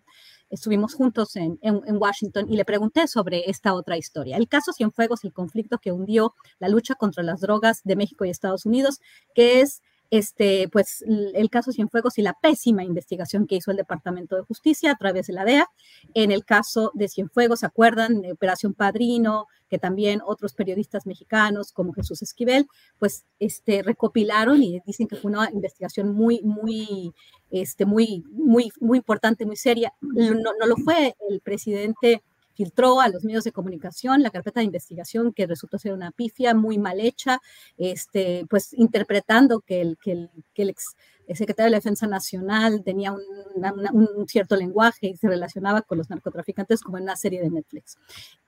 estuvimos 0.50 0.93
juntos 0.93 1.38
en, 1.38 1.57
en, 1.62 1.95
Washington 1.95 2.51
y 2.51 2.57
le 2.57 2.65
pregunté 2.65 3.07
sobre 3.07 3.50
esta 3.50 3.73
otra 3.73 3.95
historia. 3.95 4.35
El 4.35 4.50
caso 4.50 4.73
Cienfuegos, 4.73 5.23
el 5.23 5.31
conflicto 5.31 5.77
que 5.77 5.93
hundió 5.93 6.35
la 6.59 6.67
lucha 6.67 6.95
contra 6.95 7.23
las 7.23 7.39
drogas 7.39 7.79
de 7.85 7.95
México 7.95 8.25
y 8.25 8.29
Estados 8.29 8.65
Unidos, 8.65 9.00
que 9.33 9.62
es 9.62 9.81
este, 10.10 10.69
pues 10.69 11.03
el 11.07 11.50
caso 11.50 11.72
Cienfuegos 11.72 12.17
y 12.17 12.22
la 12.22 12.33
pésima 12.33 12.83
investigación 12.83 13.48
que 13.48 13.55
hizo 13.55 13.72
el 13.72 13.77
Departamento 13.77 14.36
de 14.36 14.43
Justicia 14.43 14.91
a 14.91 14.95
través 14.95 15.27
de 15.27 15.33
la 15.33 15.45
DEA. 15.45 15.67
En 16.13 16.31
el 16.31 16.45
caso 16.45 16.91
de 16.93 17.07
Cienfuegos, 17.07 17.62
¿se 17.62 17.65
acuerdan? 17.65 18.24
Operación 18.31 18.74
Padrino, 18.74 19.48
que 19.69 19.79
también 19.79 20.22
otros 20.25 20.53
periodistas 20.53 21.07
mexicanos 21.07 21.72
como 21.72 21.93
Jesús 21.93 22.22
Esquivel, 22.22 22.67
pues 23.00 23.25
este, 23.39 23.81
recopilaron 23.81 24.62
y 24.62 24.79
dicen 24.86 25.07
que 25.07 25.15
fue 25.15 25.31
una 25.31 25.50
investigación 25.51 26.13
muy, 26.13 26.41
muy, 26.43 27.12
este, 27.50 27.86
muy, 27.86 28.24
muy, 28.31 28.72
muy 28.79 29.00
importante, 29.00 29.45
muy 29.45 29.55
seria. 29.55 29.93
No, 30.00 30.51
no 30.60 30.67
lo 30.67 30.75
fue 30.77 31.15
el 31.29 31.41
presidente 31.41 32.24
filtró 32.53 33.01
a 33.01 33.10
los 33.10 33.24
medios 33.24 33.43
de 33.43 33.51
comunicación 33.51 34.22
la 34.22 34.29
carpeta 34.29 34.60
de 34.60 34.65
investigación 34.65 35.33
que 35.33 35.48
resultó 35.48 35.77
ser 35.77 35.93
una 35.93 36.12
pifia 36.12 36.53
muy 36.53 36.77
mal 36.77 37.00
hecha, 37.00 37.39
este, 37.77 38.45
pues 38.50 38.74
interpretando 38.74 39.62
que 39.62 39.81
el, 39.81 39.98
que 39.98 40.12
el, 40.12 40.29
que 40.53 40.63
el 40.63 40.69
ex 40.69 40.95
secretario 41.29 41.67
de 41.67 41.72
la 41.72 41.77
Defensa 41.77 42.05
Nacional 42.07 42.83
tenía 42.83 43.13
un, 43.13 44.27
cierto 44.27 44.55
lenguaje 44.55 45.07
y 45.07 45.17
se 45.17 45.27
relacionaba 45.27 45.81
con 45.81 45.98
los 45.98 46.10
narcotraficantes 46.10 46.81
como 46.81 46.98
en 46.98 47.03
una 47.03 47.15
serie 47.15 47.41
de 47.41 47.50
Netflix. 47.50 47.98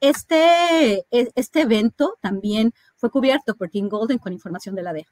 Este, 0.01 1.05
e, 1.09 1.31
este 1.35 1.61
evento 1.61 2.17
también 2.21 2.73
fue 2.95 3.09
cubierto 3.09 3.55
por 3.55 3.69
King 3.69 3.87
Golden 3.89 4.17
con 4.17 4.33
información 4.33 4.75
de 4.75 4.83
la 4.83 4.93
DEA. 4.93 5.05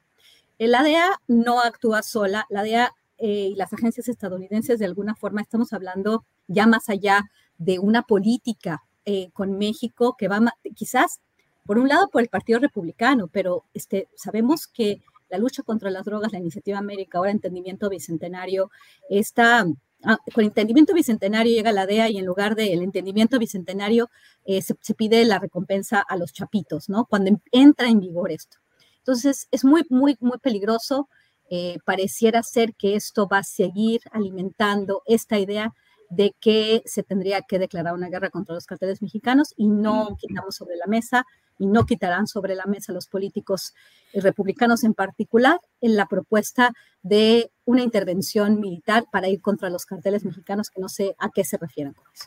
La 0.58 0.82
DEA 0.82 1.20
no 1.26 1.60
actúa 1.60 2.02
sola, 2.02 2.46
la 2.50 2.62
DEA 2.62 2.92
eh, 3.18 3.48
y 3.52 3.54
las 3.54 3.72
agencias 3.72 4.08
estadounidenses 4.08 4.78
de 4.78 4.84
alguna 4.84 5.14
forma 5.14 5.40
estamos 5.40 5.72
hablando 5.72 6.24
ya 6.46 6.66
más 6.66 6.88
allá 6.88 7.24
de 7.58 7.78
una 7.78 8.02
política 8.02 8.82
eh, 9.06 9.30
con 9.32 9.58
México 9.58 10.16
que 10.18 10.28
va 10.28 10.54
quizás, 10.74 11.20
por 11.66 11.78
un 11.78 11.88
lado, 11.88 12.08
por 12.08 12.22
el 12.22 12.28
Partido 12.28 12.58
Republicano, 12.58 13.28
pero 13.28 13.64
este, 13.74 14.08
sabemos 14.16 14.66
que 14.66 15.02
la 15.28 15.38
lucha 15.38 15.62
contra 15.62 15.90
las 15.90 16.04
drogas, 16.04 16.32
la 16.32 16.38
iniciativa 16.38 16.78
América, 16.78 17.18
ahora 17.18 17.30
entendimiento 17.30 17.88
bicentenario, 17.88 18.70
está, 19.10 19.66
ah, 20.04 20.18
con 20.34 20.44
entendimiento 20.44 20.94
bicentenario 20.94 21.54
llega 21.54 21.72
la 21.72 21.86
DEA 21.86 22.08
y 22.08 22.18
en 22.18 22.24
lugar 22.24 22.54
del 22.54 22.82
entendimiento 22.82 23.38
bicentenario 23.38 24.10
eh, 24.44 24.62
se, 24.62 24.74
pide 24.94 25.24
la 25.24 25.38
recompensa 25.38 26.00
a 26.00 26.16
los 26.16 26.32
chapitos, 26.32 26.88
¿no? 26.88 27.06
Cuando 27.06 27.38
entra 27.52 27.88
en 27.88 28.00
vigor 28.00 28.30
esto. 28.30 28.58
Entonces, 28.98 29.48
es 29.50 29.64
muy, 29.64 29.84
muy, 29.90 30.16
muy 30.20 30.38
peligroso. 30.38 31.08
Eh, 31.50 31.78
pareciera 31.84 32.42
ser 32.42 32.74
que 32.74 32.94
esto 32.94 33.28
va 33.28 33.38
a 33.38 33.44
seguir 33.44 34.00
alimentando 34.12 35.02
esta 35.04 35.38
idea 35.38 35.74
de 36.14 36.34
que 36.40 36.82
se 36.86 37.02
tendría 37.02 37.42
que 37.42 37.58
declarar 37.58 37.94
una 37.94 38.08
guerra 38.08 38.30
contra 38.30 38.54
los 38.54 38.66
carteles 38.66 39.02
mexicanos 39.02 39.54
y 39.56 39.68
no 39.68 40.16
quitamos 40.18 40.56
sobre 40.56 40.76
la 40.76 40.86
mesa 40.86 41.26
y 41.58 41.66
no 41.66 41.86
quitarán 41.86 42.26
sobre 42.26 42.54
la 42.54 42.66
mesa 42.66 42.92
los 42.92 43.06
políticos 43.06 43.74
eh, 44.12 44.20
republicanos 44.20 44.84
en 44.84 44.94
particular 44.94 45.60
en 45.80 45.96
la 45.96 46.06
propuesta 46.06 46.72
de 47.02 47.50
una 47.64 47.82
intervención 47.82 48.60
militar 48.60 49.04
para 49.10 49.28
ir 49.28 49.40
contra 49.40 49.70
los 49.70 49.86
carteles 49.86 50.24
mexicanos, 50.24 50.70
que 50.70 50.80
no 50.80 50.88
sé 50.88 51.14
a 51.18 51.30
qué 51.30 51.44
se 51.44 51.56
refieren 51.56 51.92
con 51.92 52.04
eso. 52.12 52.26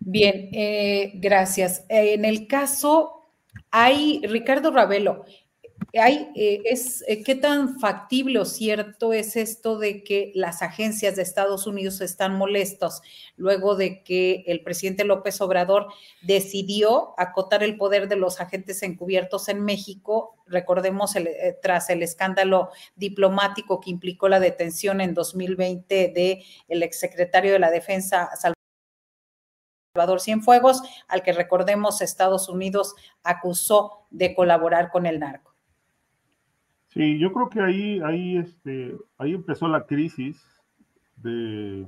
Bien, 0.00 0.48
eh, 0.52 1.12
gracias. 1.16 1.84
En 1.88 2.24
el 2.24 2.46
caso, 2.46 3.30
hay 3.70 4.22
Ricardo 4.26 4.70
Ravelo, 4.70 5.24
eh, 5.94 6.60
es, 6.66 7.02
eh, 7.08 7.22
¿Qué 7.24 7.34
tan 7.34 7.80
factible 7.80 8.38
o 8.40 8.44
cierto 8.44 9.14
es 9.14 9.36
esto 9.36 9.78
de 9.78 10.04
que 10.04 10.32
las 10.34 10.60
agencias 10.60 11.16
de 11.16 11.22
Estados 11.22 11.66
Unidos 11.66 12.02
están 12.02 12.36
molestos 12.36 13.00
luego 13.36 13.74
de 13.74 14.02
que 14.02 14.44
el 14.46 14.62
presidente 14.62 15.04
López 15.04 15.40
Obrador 15.40 15.86
decidió 16.20 17.14
acotar 17.18 17.62
el 17.62 17.78
poder 17.78 18.08
de 18.08 18.16
los 18.16 18.38
agentes 18.38 18.82
encubiertos 18.82 19.48
en 19.48 19.64
México? 19.64 20.36
Recordemos, 20.46 21.16
eh, 21.16 21.58
tras 21.62 21.88
el 21.88 22.02
escándalo 22.02 22.68
diplomático 22.96 23.80
que 23.80 23.90
implicó 23.90 24.28
la 24.28 24.40
detención 24.40 25.00
en 25.00 25.14
2020 25.14 26.12
del 26.14 26.42
el 26.68 26.82
exsecretario 26.82 27.52
de 27.52 27.60
la 27.60 27.70
Defensa, 27.70 28.28
Salvador 29.94 30.20
Cienfuegos, 30.20 30.82
al 31.08 31.22
que 31.22 31.32
recordemos 31.32 32.02
Estados 32.02 32.50
Unidos 32.50 32.94
acusó 33.22 34.06
de 34.10 34.34
colaborar 34.34 34.90
con 34.90 35.06
el 35.06 35.18
narco. 35.18 35.47
Sí, 36.98 37.16
yo 37.20 37.32
creo 37.32 37.48
que 37.48 37.60
ahí, 37.60 38.00
ahí, 38.00 38.38
este, 38.38 38.98
ahí 39.18 39.32
empezó 39.32 39.68
la 39.68 39.86
crisis 39.86 40.44
de 41.14 41.86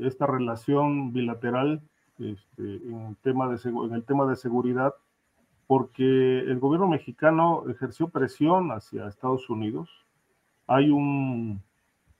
esta 0.00 0.26
relación 0.26 1.12
bilateral 1.12 1.80
este, 2.18 2.62
en, 2.88 3.16
tema 3.22 3.46
de, 3.46 3.60
en 3.62 3.94
el 3.94 4.02
tema 4.02 4.26
de 4.26 4.34
seguridad, 4.34 4.94
porque 5.68 6.40
el 6.40 6.58
gobierno 6.58 6.88
mexicano 6.88 7.62
ejerció 7.70 8.08
presión 8.08 8.72
hacia 8.72 9.06
Estados 9.06 9.48
Unidos. 9.48 9.88
Hay 10.66 10.90
un, 10.90 11.62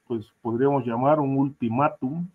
pues 0.07 0.33
podríamos 0.43 0.87
llamar 0.87 1.19
un 1.19 1.37
ultimátum 1.39 2.29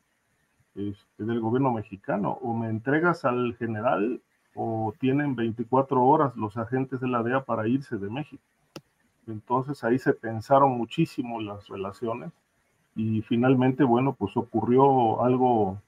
este, 0.75 1.23
del 1.23 1.39
gobierno 1.39 1.71
mexicano, 1.71 2.39
o 2.41 2.53
me 2.53 2.67
entregas 2.67 3.23
al 3.23 3.55
general 3.55 4.21
o 4.53 4.93
tienen 4.99 5.33
24 5.33 6.03
horas 6.03 6.35
los 6.35 6.57
agentes 6.57 6.99
de 6.99 7.07
la 7.07 7.23
DEA 7.23 7.45
para 7.45 7.69
irse 7.69 7.97
de 7.97 8.09
México. 8.09 8.43
Entonces 9.27 9.83
ahí 9.83 9.99
se 9.99 10.13
pensaron 10.13 10.71
muchísimo 10.71 11.41
las 11.41 11.67
relaciones 11.67 12.31
y 12.95 13.21
finalmente, 13.23 13.83
bueno, 13.83 14.13
pues 14.13 14.37
ocurrió 14.37 15.23
algo 15.23 15.81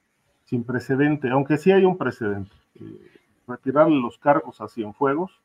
sin 0.44 0.64
precedente, 0.64 1.30
aunque 1.30 1.56
sí 1.58 1.72
hay 1.72 1.84
un 1.84 1.96
precedente, 1.96 2.54
eh, 2.76 3.10
retirarle 3.46 4.00
los 4.00 4.18
cargos 4.18 4.60
a 4.60 4.68
Cienfuegos 4.68 5.40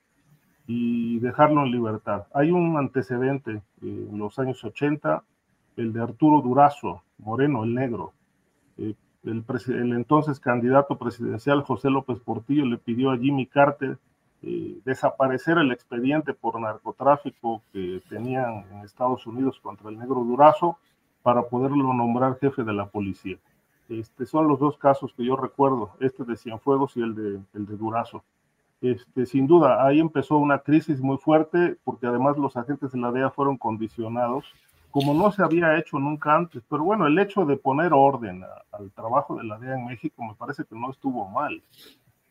y 0.67 1.19
dejarlo 1.19 1.63
en 1.63 1.71
libertad. 1.71 2.25
Hay 2.33 2.51
un 2.51 2.77
antecedente 2.77 3.51
eh, 3.51 3.61
en 3.81 4.17
los 4.17 4.39
años 4.39 4.63
80, 4.63 5.23
el 5.77 5.93
de 5.93 6.01
Arturo 6.01 6.41
Durazo, 6.41 7.03
Moreno, 7.17 7.63
el 7.63 7.73
negro. 7.73 8.13
Eh, 8.77 8.95
el, 9.23 9.45
el, 9.67 9.93
entonces 9.93 10.39
candidato 10.39 10.97
presidencial 10.97 11.63
José 11.63 11.89
López 11.89 12.19
Portillo 12.19 12.65
le 12.65 12.77
pidió 12.77 13.11
a 13.11 13.17
Jimmy 13.17 13.45
Carter 13.45 13.97
eh, 14.45 14.79
desaparecer 14.83 15.57
el 15.57 15.71
expediente 15.71 16.33
por 16.33 16.59
narcotráfico 16.59 17.61
que 17.71 18.01
tenían 18.09 18.65
en 18.71 18.79
Estados 18.79 19.25
Unidos 19.25 19.57
contra 19.61 19.89
el 19.89 19.97
negro 19.97 20.15
Durazo 20.15 20.77
para 21.21 21.43
poderlo 21.43 21.93
nombrar 21.93 22.37
jefe 22.39 22.63
de 22.63 22.73
la 22.73 22.87
policía. 22.87 23.37
Este, 23.87 24.25
son 24.25 24.49
los 24.49 24.59
dos 24.59 24.77
casos 24.77 25.13
que 25.13 25.23
yo 25.23 25.37
recuerdo, 25.37 25.91
este 26.01 26.25
de 26.25 26.35
Cienfuegos 26.35 26.97
y 26.97 27.01
el 27.01 27.15
de, 27.15 27.41
el 27.53 27.65
de 27.65 27.77
Durazo. 27.77 28.23
Este, 28.81 29.25
sin 29.25 29.47
duda, 29.47 29.85
ahí 29.85 30.01
empezó 30.01 30.37
una 30.37 30.59
crisis 30.59 30.99
muy 30.99 31.17
fuerte 31.17 31.77
porque 31.85 32.07
además 32.07 32.37
los 32.37 32.57
agentes 32.57 32.91
de 32.91 32.99
la 32.99 33.13
DEA 33.13 33.29
fueron 33.29 33.57
condicionados, 33.57 34.45
como 34.91 35.13
no 35.13 35.31
se 35.31 35.41
había 35.41 35.77
hecho 35.77 35.99
nunca 35.99 36.35
antes. 36.35 36.63
Pero 36.69 36.83
bueno, 36.83 37.07
el 37.07 37.17
hecho 37.17 37.45
de 37.45 37.55
poner 37.55 37.93
orden 37.93 38.43
al 38.73 38.91
trabajo 38.91 39.37
de 39.37 39.45
la 39.45 39.57
DEA 39.57 39.75
en 39.75 39.85
México 39.85 40.21
me 40.21 40.35
parece 40.35 40.65
que 40.65 40.75
no 40.75 40.91
estuvo 40.91 41.29
mal, 41.29 41.63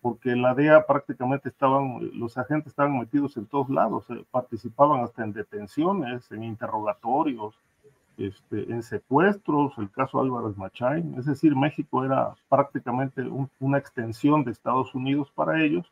porque 0.02 0.35
la 0.35 0.52
DEA 0.52 0.85
prácticamente 0.85 1.49
estaban, 1.49 2.11
los 2.18 2.37
agentes 2.37 2.73
estaban 2.73 2.99
metidos 2.99 3.37
en 3.37 3.47
todos 3.47 3.71
lados, 3.71 4.04
eh, 4.11 4.25
participaban 4.32 5.00
hasta 5.04 5.23
en 5.23 5.32
detenciones, 5.32 6.30
en 6.32 6.42
interrogatorios, 6.42 7.54
este, 8.18 8.71
en 8.71 8.82
secuestros, 8.82 9.73
el 9.78 9.90
caso 9.90 10.21
Álvarez 10.21 10.56
Machain, 10.59 11.14
es 11.16 11.25
decir, 11.25 11.54
México 11.56 12.04
era 12.04 12.35
prácticamente 12.49 13.23
una 13.61 13.78
extensión 13.78 14.44
de 14.44 14.50
Estados 14.50 14.94
Unidos 14.94 15.30
para 15.35 15.62
ellos 15.62 15.90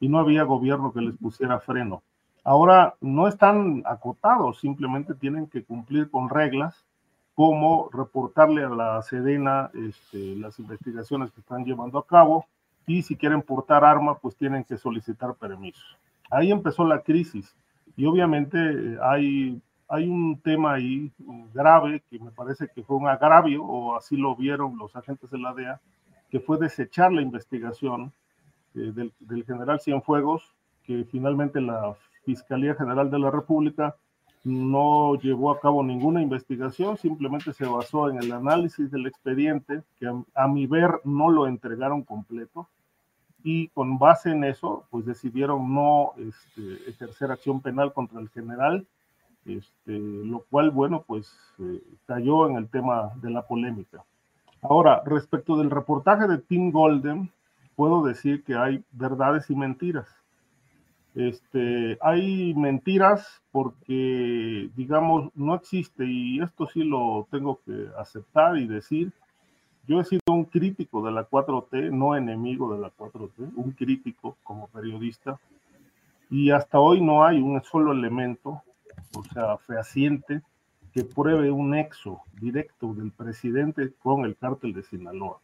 y 0.00 0.08
no 0.08 0.20
había 0.20 0.44
gobierno 0.44 0.92
que 0.92 1.00
les 1.00 1.16
pusiera 1.16 1.58
freno. 1.58 2.02
Ahora 2.44 2.94
no 3.00 3.26
están 3.26 3.82
acotados, 3.84 4.60
simplemente 4.60 5.14
tienen 5.14 5.48
que 5.48 5.64
cumplir 5.64 6.10
con 6.10 6.30
reglas 6.30 6.86
como 7.34 7.90
reportarle 7.92 8.64
a 8.64 8.68
la 8.68 9.02
Sedena 9.02 9.70
este, 9.74 10.36
las 10.36 10.58
investigaciones 10.58 11.30
que 11.32 11.40
están 11.40 11.64
llevando 11.64 11.98
a 11.98 12.06
cabo 12.06 12.46
y 12.88 13.02
si 13.02 13.16
quieren 13.16 13.42
portar 13.42 13.84
arma, 13.84 14.18
pues 14.18 14.34
tienen 14.34 14.64
que 14.64 14.76
solicitar 14.76 15.34
permiso. 15.34 15.84
Ahí 16.30 16.50
empezó 16.50 16.84
la 16.84 17.02
crisis 17.02 17.54
y 17.96 18.06
obviamente 18.06 18.58
eh, 18.58 18.98
hay, 19.02 19.60
hay 19.88 20.08
un 20.08 20.40
tema 20.40 20.74
ahí 20.74 21.12
grave 21.52 22.02
que 22.10 22.18
me 22.18 22.30
parece 22.30 22.68
que 22.74 22.82
fue 22.82 22.96
un 22.96 23.06
agravio, 23.06 23.62
o 23.62 23.94
así 23.96 24.16
lo 24.16 24.34
vieron 24.34 24.78
los 24.78 24.96
agentes 24.96 25.30
de 25.30 25.38
la 25.38 25.54
DEA, 25.54 25.80
que 26.30 26.40
fue 26.40 26.58
desechar 26.58 27.12
la 27.12 27.22
investigación 27.22 28.12
eh, 28.74 28.92
del, 29.20 29.44
general 29.44 29.80
Cienfuegos, 29.80 30.54
que 30.84 31.04
finalmente 31.10 31.60
la 31.60 31.94
Fiscalía 32.24 32.74
General 32.74 33.10
de 33.10 33.18
la 33.18 33.30
República 33.30 33.94
no 34.44 35.16
llevó 35.16 35.50
a 35.50 35.60
cabo 35.60 35.82
ninguna 35.82 36.22
investigación, 36.22 36.96
simplemente 36.96 37.52
se 37.52 37.66
basó 37.66 38.08
en 38.08 38.22
el 38.22 38.32
análisis 38.32 38.90
del 38.90 39.06
expediente, 39.06 39.82
que 39.98 40.06
a, 40.34 40.48
mi 40.48 40.66
ver 40.66 41.00
no 41.04 41.30
lo 41.30 41.46
entregaron 41.46 42.02
completo, 42.02 42.68
y 43.50 43.68
con 43.68 43.98
base 43.98 44.30
en 44.30 44.44
eso, 44.44 44.84
pues 44.90 45.06
decidieron 45.06 45.72
no 45.72 46.12
este, 46.18 46.90
ejercer 46.90 47.30
acción 47.30 47.62
penal 47.62 47.94
contra 47.94 48.20
el 48.20 48.28
general, 48.28 48.86
este, 49.46 49.98
lo 49.98 50.40
cual, 50.50 50.70
bueno, 50.70 51.02
pues 51.06 51.34
eh, 51.58 51.82
cayó 52.06 52.46
en 52.46 52.56
el 52.56 52.68
tema 52.68 53.10
de 53.22 53.30
la 53.30 53.46
polémica. 53.46 54.04
Ahora, 54.60 55.00
respecto 55.06 55.56
del 55.56 55.70
reportaje 55.70 56.28
de 56.28 56.36
Tim 56.36 56.70
Golden, 56.70 57.30
puedo 57.74 58.04
decir 58.04 58.44
que 58.44 58.54
hay 58.54 58.84
verdades 58.92 59.48
y 59.48 59.56
mentiras. 59.56 60.08
Este, 61.14 61.96
hay 62.02 62.52
mentiras 62.52 63.40
porque, 63.50 64.68
digamos, 64.76 65.30
no 65.34 65.54
existe, 65.54 66.04
y 66.04 66.42
esto 66.42 66.66
sí 66.66 66.84
lo 66.84 67.26
tengo 67.30 67.60
que 67.64 67.86
aceptar 67.96 68.58
y 68.58 68.66
decir, 68.66 69.10
yo 69.88 70.00
he 70.00 70.04
sido 70.04 70.20
un 70.28 70.44
crítico 70.44 71.02
de 71.04 71.10
la 71.10 71.28
4T, 71.28 71.90
no 71.90 72.14
enemigo 72.14 72.74
de 72.74 72.80
la 72.80 72.92
4T, 72.94 73.52
un 73.56 73.72
crítico 73.72 74.36
como 74.42 74.68
periodista, 74.68 75.40
y 76.30 76.50
hasta 76.50 76.78
hoy 76.78 77.00
no 77.00 77.24
hay 77.24 77.40
un 77.40 77.62
solo 77.64 77.92
elemento, 77.92 78.62
o 79.16 79.24
sea, 79.32 79.56
fehaciente, 79.56 80.42
que 80.92 81.04
pruebe 81.04 81.50
un 81.50 81.70
nexo 81.70 82.20
directo 82.38 82.92
del 82.92 83.10
presidente 83.12 83.94
con 84.02 84.26
el 84.26 84.36
cártel 84.36 84.74
de 84.74 84.82
Sinaloa. 84.82 85.40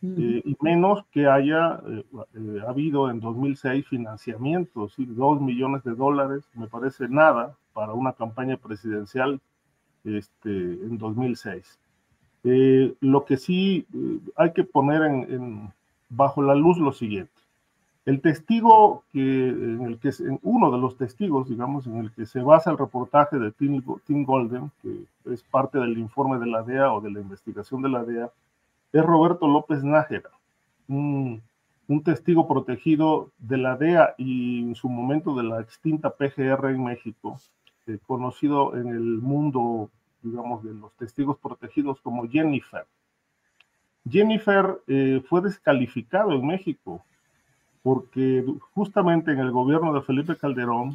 Eh, 0.00 0.42
y 0.44 0.56
menos 0.60 1.04
que 1.10 1.26
haya 1.26 1.80
eh, 1.88 2.04
eh, 2.34 2.60
habido 2.68 3.10
en 3.10 3.20
2006 3.20 3.86
financiamientos, 3.88 4.98
y 4.98 5.06
dos 5.06 5.40
millones 5.40 5.82
de 5.82 5.94
dólares, 5.94 6.44
me 6.54 6.68
parece 6.68 7.08
nada 7.08 7.56
para 7.72 7.94
una 7.94 8.12
campaña 8.12 8.58
presidencial 8.58 9.40
este, 10.04 10.50
en 10.50 10.98
2006. 10.98 11.78
Lo 12.42 13.24
que 13.24 13.36
sí 13.36 13.86
hay 14.36 14.52
que 14.52 14.64
poner 14.64 15.02
bajo 16.08 16.42
la 16.42 16.54
luz 16.54 16.78
lo 16.78 16.92
siguiente. 16.92 17.32
El 18.08 18.22
testigo 18.22 19.04
que, 19.12 19.48
en 19.50 20.40
uno 20.42 20.70
de 20.70 20.78
los 20.78 20.96
testigos, 20.96 21.50
digamos, 21.50 21.86
en 21.86 21.98
el 21.98 22.10
que 22.12 22.24
se 22.24 22.40
basa 22.40 22.70
el 22.70 22.78
reportaje 22.78 23.38
de 23.38 23.52
Tim, 23.52 23.82
Tim 24.06 24.24
Golden, 24.24 24.70
que 24.80 25.04
es 25.30 25.42
parte 25.42 25.78
del 25.78 25.98
informe 25.98 26.38
de 26.38 26.46
la 26.46 26.62
DEA 26.62 26.90
o 26.90 27.02
de 27.02 27.10
la 27.10 27.20
investigación 27.20 27.82
de 27.82 27.90
la 27.90 28.04
DEA, 28.04 28.30
es 28.94 29.04
Roberto 29.04 29.46
López 29.46 29.84
Nájera, 29.84 30.30
un, 30.88 31.42
testigo 32.02 32.48
protegido 32.48 33.28
de 33.38 33.58
la 33.58 33.76
DEA 33.76 34.14
y 34.16 34.62
en 34.62 34.74
su 34.74 34.88
momento 34.88 35.34
de 35.34 35.42
la 35.42 35.60
extinta 35.60 36.08
PGR 36.08 36.70
en 36.70 36.84
México, 36.84 37.36
eh, 37.86 37.98
conocido 38.06 38.74
en 38.74 38.88
el 38.88 39.18
mundo, 39.20 39.90
digamos, 40.22 40.64
de 40.64 40.74
los 40.74 40.92
testigos 40.96 41.38
protegidos 41.38 42.00
como 42.00 42.28
Jennifer. 42.28 42.86
Jennifer 44.08 44.78
eh, 44.86 45.22
fue 45.28 45.42
descalificado 45.42 46.32
en 46.32 46.46
México 46.46 47.04
porque 47.82 48.44
justamente 48.74 49.32
en 49.32 49.38
el 49.38 49.50
gobierno 49.50 49.92
de 49.92 50.02
Felipe 50.02 50.36
Calderón 50.36 50.94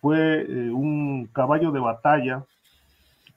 fue 0.00 0.42
eh, 0.42 0.70
un 0.70 1.26
caballo 1.26 1.70
de 1.70 1.80
batalla 1.80 2.44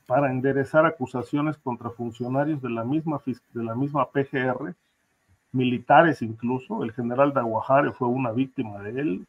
para 0.05 0.31
enderezar 0.31 0.85
acusaciones 0.85 1.57
contra 1.57 1.91
funcionarios 1.91 2.61
de 2.61 2.69
la 2.69 2.83
misma, 2.83 3.21
de 3.25 3.63
la 3.63 3.75
misma 3.75 4.09
PGR, 4.09 4.73
militares 5.51 6.21
incluso. 6.21 6.83
El 6.83 6.93
general 6.93 7.33
de 7.33 7.41
Aguajare 7.41 7.91
fue 7.91 8.07
una 8.07 8.31
víctima 8.31 8.79
de 8.79 9.01
él. 9.01 9.27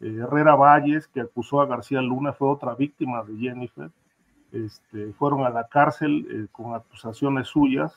Eh, 0.00 0.20
Herrera 0.22 0.54
Valles, 0.54 1.06
que 1.06 1.20
acusó 1.20 1.60
a 1.60 1.66
García 1.66 2.00
Luna, 2.00 2.32
fue 2.32 2.48
otra 2.48 2.74
víctima 2.74 3.22
de 3.24 3.36
Jennifer. 3.36 3.90
Este, 4.52 5.12
fueron 5.14 5.44
a 5.44 5.50
la 5.50 5.64
cárcel 5.64 6.26
eh, 6.30 6.46
con 6.52 6.74
acusaciones 6.74 7.48
suyas 7.48 7.92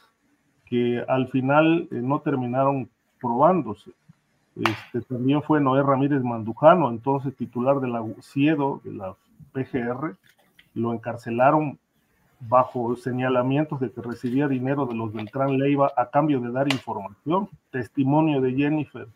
que 0.65 1.04
al 1.08 1.28
final 1.28 1.88
eh, 1.91 1.96
no 1.96 2.22
terminaron 2.22 2.89
probándose. 3.20 3.91
Este, 4.56 5.02
también 5.02 5.44
fue 5.44 5.60
Noé 5.60 5.84
Ramírez 5.84 6.24
Mandujano, 6.24 6.89
entonces 6.89 7.36
titular 7.36 7.82
de 7.82 7.89
la 7.89 8.04
CIEDO, 8.22 8.82
de 8.84 8.94
la 8.94 9.15
PGR, 9.52 10.15
lo 10.74 10.94
encarcelaron 10.94 11.78
bajo 12.39 12.96
señalamientos 12.96 13.80
de 13.80 13.91
que 13.91 14.02
recibía 14.02 14.48
dinero 14.48 14.86
de 14.86 14.96
los 14.96 15.13
Beltrán 15.13 15.58
Leiva 15.58 15.91
a 15.96 16.10
cambio 16.10 16.39
de 16.39 16.52
dar 16.52 16.72
información. 16.72 17.50
Testimonio 17.72 18.41
de 18.41 18.54
Jennifer. 18.54 19.08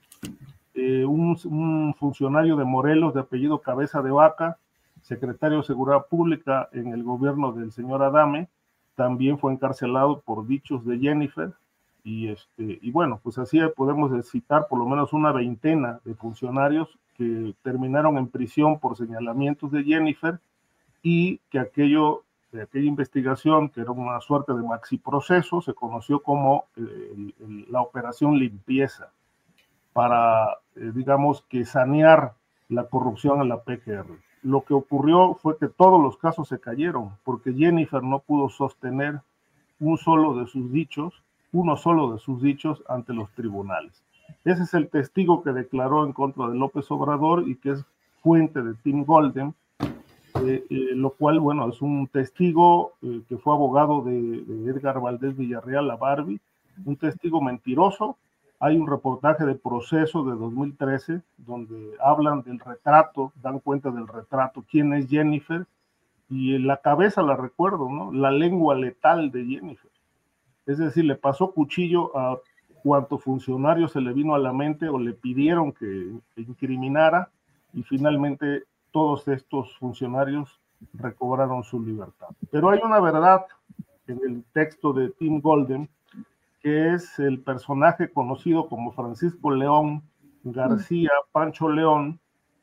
Eh, 0.74 1.06
un, 1.06 1.94
funcionario 1.96 2.56
de 2.56 2.64
Morelos 2.64 3.14
de 3.14 3.22
apellido 3.22 3.60
Cabeza 3.60 4.02
de 4.02 4.12
Vaca, 4.12 4.58
secretario 5.02 5.58
de 5.58 5.64
Seguridad 5.64 6.06
Pública 6.10 6.70
en 6.72 6.94
el 6.94 7.04
gobierno 7.04 7.52
del 7.52 7.72
señor 7.72 8.04
Adame, 8.04 8.50
también 8.96 9.40
fue 9.40 9.54
encarcelado 9.54 10.22
por 10.22 10.46
dichos 10.46 10.86
de 10.86 11.00
Jennifer. 11.00 11.54
Y, 12.04 12.30
este, 12.30 12.80
y 12.82 12.92
bueno, 12.92 13.20
pues 13.22 13.38
así 13.38 13.60
podemos 13.76 14.12
citar 14.30 14.68
por 14.68 14.80
lo 14.80 14.86
menos 14.86 15.14
una 15.14 15.32
veintena 15.32 16.00
de 16.06 16.16
funcionarios 16.16 16.98
que 17.16 17.54
terminaron 17.62 18.18
en 18.18 18.28
prisión 18.28 18.80
por 18.80 18.98
señalamientos 18.98 19.72
de 19.72 19.84
Jennifer 19.84 20.40
y 21.04 21.40
que 21.50 21.60
aquello 21.60 22.24
de 22.52 22.64
aquella 22.64 22.88
investigación, 22.88 23.70
que 23.70 23.82
era 23.82 23.92
una 23.92 24.20
suerte 24.22 24.54
de 24.54 24.64
maxi 24.64 24.98
proceso, 24.98 25.62
se 25.62 25.74
conoció 25.74 26.24
como 26.24 26.66
eh, 26.76 27.34
la 27.70 27.82
operación 27.82 28.40
limpieza, 28.40 29.12
para, 29.94 30.58
eh, 30.76 30.92
digamos, 30.94 31.44
que 31.50 31.66
sanear 31.66 32.34
la 32.70 32.86
corrupción 32.86 33.42
en 33.42 33.50
la 33.50 33.64
PGR. 33.64 34.29
Lo 34.42 34.62
que 34.62 34.74
ocurrió 34.74 35.36
fue 35.36 35.58
que 35.58 35.68
todos 35.68 36.02
los 36.02 36.18
casos 36.18 36.48
se 36.48 36.60
cayeron, 36.60 37.12
porque 37.24 37.54
Jennifer 37.54 38.04
no 38.04 38.20
pudo 38.20 38.50
sostener 38.50 39.22
un 39.80 39.98
solo 39.98 40.36
de 40.36 40.48
sus 40.48 40.72
dichos, 40.72 41.22
uno 41.52 41.78
solo 41.78 42.14
de 42.14 42.20
sus 42.20 42.42
dichos 42.42 42.84
ante 42.88 43.14
los 43.14 43.30
tribunales. 43.32 44.04
Ese 44.46 44.64
es 44.64 44.74
el 44.74 44.90
testigo 44.90 45.44
que 45.44 45.52
declaró 45.52 46.06
en 46.06 46.14
contra 46.14 46.48
de 46.48 46.56
López 46.56 46.90
Obrador 46.92 47.48
y 47.48 47.56
que 47.56 47.72
es 47.72 47.86
fuente 48.22 48.62
de 48.62 48.76
Tim 48.76 49.04
Golden, 49.06 49.54
eh, 49.82 50.66
eh, 50.70 50.90
lo 50.94 51.12
cual, 51.12 51.40
bueno, 51.40 51.70
es 51.70 51.82
un 51.82 52.08
testigo 52.08 52.94
eh, 53.02 53.22
que 53.28 53.38
fue 53.38 53.54
abogado 53.54 54.02
de, 54.02 54.44
Edgar 54.70 55.02
Valdés 55.02 55.36
Villarreal, 55.36 55.90
a 55.90 55.96
Barbie, 55.96 56.40
un 56.86 56.96
testigo 56.96 57.42
mentiroso. 57.42 58.18
Hay 58.60 58.78
un 58.78 58.88
reportaje 58.88 59.46
de 59.46 59.56
proceso 59.56 60.24
de 60.24 60.36
2013 60.36 61.22
donde 61.38 61.96
hablan 62.02 62.42
del 62.44 62.60
retrato, 62.60 63.32
dan 63.42 63.60
cuenta 63.60 63.90
del 63.90 64.08
retrato, 64.08 64.66
quién 64.70 64.94
es 64.94 65.10
Jennifer, 65.10 65.66
y 66.30 66.56
en 66.56 66.68
la 66.68 66.78
cabeza 66.78 67.22
la 67.22 67.36
recuerdo, 67.36 67.90
¿no? 67.90 68.12
La 68.12 68.32
lengua 68.32 68.76
letal 68.76 69.32
de 69.32 69.46
Jennifer. 69.46 69.92
Es 70.66 70.78
decir, 70.78 71.06
le 71.06 71.16
pasó 71.16 71.52
cuchillo 71.52 72.16
a 72.16 72.38
cuanto 72.84 73.18
funcionario 73.18 73.88
se 73.88 74.02
le 74.02 74.14
vino 74.14 74.36
a 74.36 74.40
la 74.40 74.54
mente 74.54 74.88
o 74.88 75.00
le 75.00 75.14
pidieron 75.14 75.72
que 75.72 76.12
incriminara 76.38 77.30
y 77.74 77.84
finalmente 77.84 78.64
todos 78.92 79.28
estos 79.28 79.78
funcionarios 79.78 80.60
recobraron 80.94 81.64
su 81.64 81.82
libertad. 81.82 82.30
Pero 82.52 82.70
hay 82.70 82.80
una 82.84 83.00
verdad 83.00 83.46
en 84.08 84.20
el 84.26 84.44
texto 84.54 84.94
de 84.94 85.10
Tim 85.10 85.42
Golden, 85.42 85.90
que 86.62 86.94
es 86.94 87.20
el 87.20 87.42
personaje 87.42 88.12
conocido 88.12 88.68
como 88.68 88.92
Francisco 88.92 89.52
León 89.52 90.04
García 90.44 91.12
Pancho 91.32 91.70
León, 91.70 92.20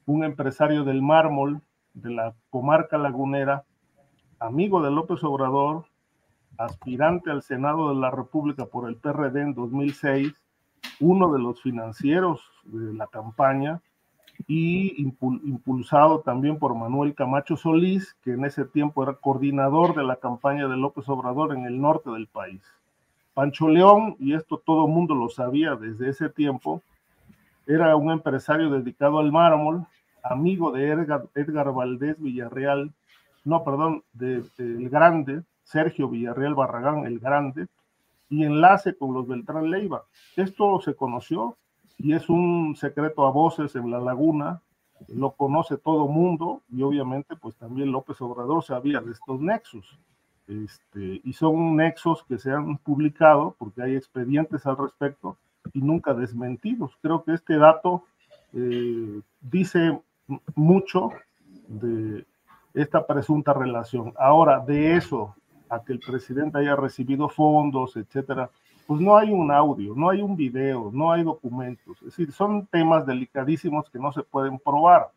un 0.07 0.25
empresario 0.25 0.85
del 0.85 1.03
mármol 1.03 1.61
de 1.95 2.11
la 2.11 2.35
comarca 2.51 2.99
lagunera, 2.99 3.65
amigo 4.39 4.83
de 4.83 4.91
López 4.91 5.23
Obrador, 5.25 5.85
aspirante 6.59 7.31
al 7.31 7.43
Senado 7.43 7.91
de 7.91 8.01
la 8.01 8.11
República 8.11 8.67
por 8.67 8.89
el 8.89 8.97
PRD 8.97 9.43
en 9.43 9.55
2006, 9.55 10.33
uno 11.01 11.33
de 11.33 11.39
los 11.39 11.61
financieros 11.61 12.41
de 12.65 12.95
la 12.95 13.07
campaña 13.09 13.83
y 14.47 15.03
impulsado 15.03 16.21
también 16.21 16.59
por 16.59 16.75
Manuel 16.75 17.15
Camacho 17.15 17.57
Solís, 17.57 18.15
que 18.23 18.33
en 18.33 18.45
ese 18.45 18.65
tiempo 18.65 19.03
era 19.03 19.15
coordinador 19.15 19.95
de 19.95 20.05
la 20.05 20.17
campaña 20.17 20.69
de 20.69 20.77
López 20.77 21.09
Obrador 21.09 21.55
en 21.55 21.65
el 21.65 21.81
norte 21.81 22.11
del 22.11 22.27
país. 22.27 22.63
Pancho 23.37 23.69
León, 23.69 24.17
y 24.19 24.33
esto 24.33 24.57
todo 24.57 24.87
el 24.87 24.93
mundo 24.95 25.15
lo 25.15 25.29
sabía 25.29 25.77
desde 25.77 26.09
ese 26.09 26.31
tiempo, 26.31 26.81
era 27.67 27.95
un 27.95 28.11
empresario 28.11 28.71
dedicado 28.71 29.19
al 29.19 29.31
mármol, 29.31 29.85
amigo 30.23 30.73
de 30.73 30.89
Edgar, 31.35 31.71
Valdés 31.71 32.19
Villarreal, 32.19 32.95
no, 33.45 33.63
perdón, 33.63 34.05
de, 34.15 34.43
el 34.57 34.89
Grande, 34.89 35.43
Sergio 35.65 36.09
Villarreal 36.09 36.55
Barragán, 36.55 37.05
el 37.05 37.19
Grande, 37.19 37.67
y 38.31 38.43
enlace 38.43 38.97
con 38.97 39.13
los 39.13 39.29
Beltrán 39.29 39.71
Leiva. 39.71 40.05
Esto 40.35 40.81
se 40.81 40.95
conoció 40.95 41.59
y 41.99 42.15
es 42.15 42.31
un 42.31 42.75
secreto 42.75 43.27
a 43.27 43.33
voces 43.33 43.77
en 43.77 43.91
la 43.91 44.01
laguna, 44.01 44.63
lo 45.09 45.33
conoce 45.33 45.77
todo 45.77 46.09
mundo 46.09 46.63
y 46.71 46.81
obviamente 46.81 47.37
pues 47.37 47.55
también 47.57 47.93
López 47.93 48.19
Obrador 48.23 48.65
sabía 48.65 49.03
de 49.03 49.13
estos 49.13 49.39
nexos. 49.43 49.99
Este, 50.49 51.21
y 51.25 51.33
son 51.33 51.77
nexos 51.77 52.25
que 52.29 52.39
se 52.39 52.53
han 52.53 52.79
publicado 52.79 53.57
porque 53.59 53.83
hay 53.83 53.97
expedientes 53.97 54.65
al 54.67 54.77
respecto 54.77 55.37
y 55.73 55.81
nunca 55.81 56.15
desmentidos. 56.15 56.97
Creo 57.03 57.25
que 57.25 57.35
este 57.35 57.57
dato 57.59 58.05
eh, 58.53 59.21
dice 59.41 60.01
mucho 60.55 61.11
de 61.67 62.25
esta 62.75 63.07
presunta 63.07 63.53
relación. 63.53 64.13
Ahora, 64.19 64.61
de 64.61 64.97
eso 64.97 65.35
a 65.69 65.83
que 65.83 65.93
el 65.93 65.99
presidente 65.99 66.59
haya 66.59 66.77
recibido 66.77 67.29
fondos, 67.29 67.97
etcétera, 67.97 68.51
pues 68.87 69.01
no 69.01 69.17
hay 69.17 69.31
un 69.31 69.51
audio, 69.51 69.95
no 69.97 70.11
hay 70.11 70.23
un 70.23 70.37
video, 70.37 70.91
no 70.93 71.11
hay 71.11 71.25
documentos. 71.25 71.97
Es 71.99 72.07
decir, 72.07 72.31
son 72.31 72.67
temas 72.67 73.05
delicadísimos 73.05 73.91
que 73.91 73.99
no 73.99 74.13
se 74.13 74.23
pueden 74.23 74.61
probar. 74.61 75.11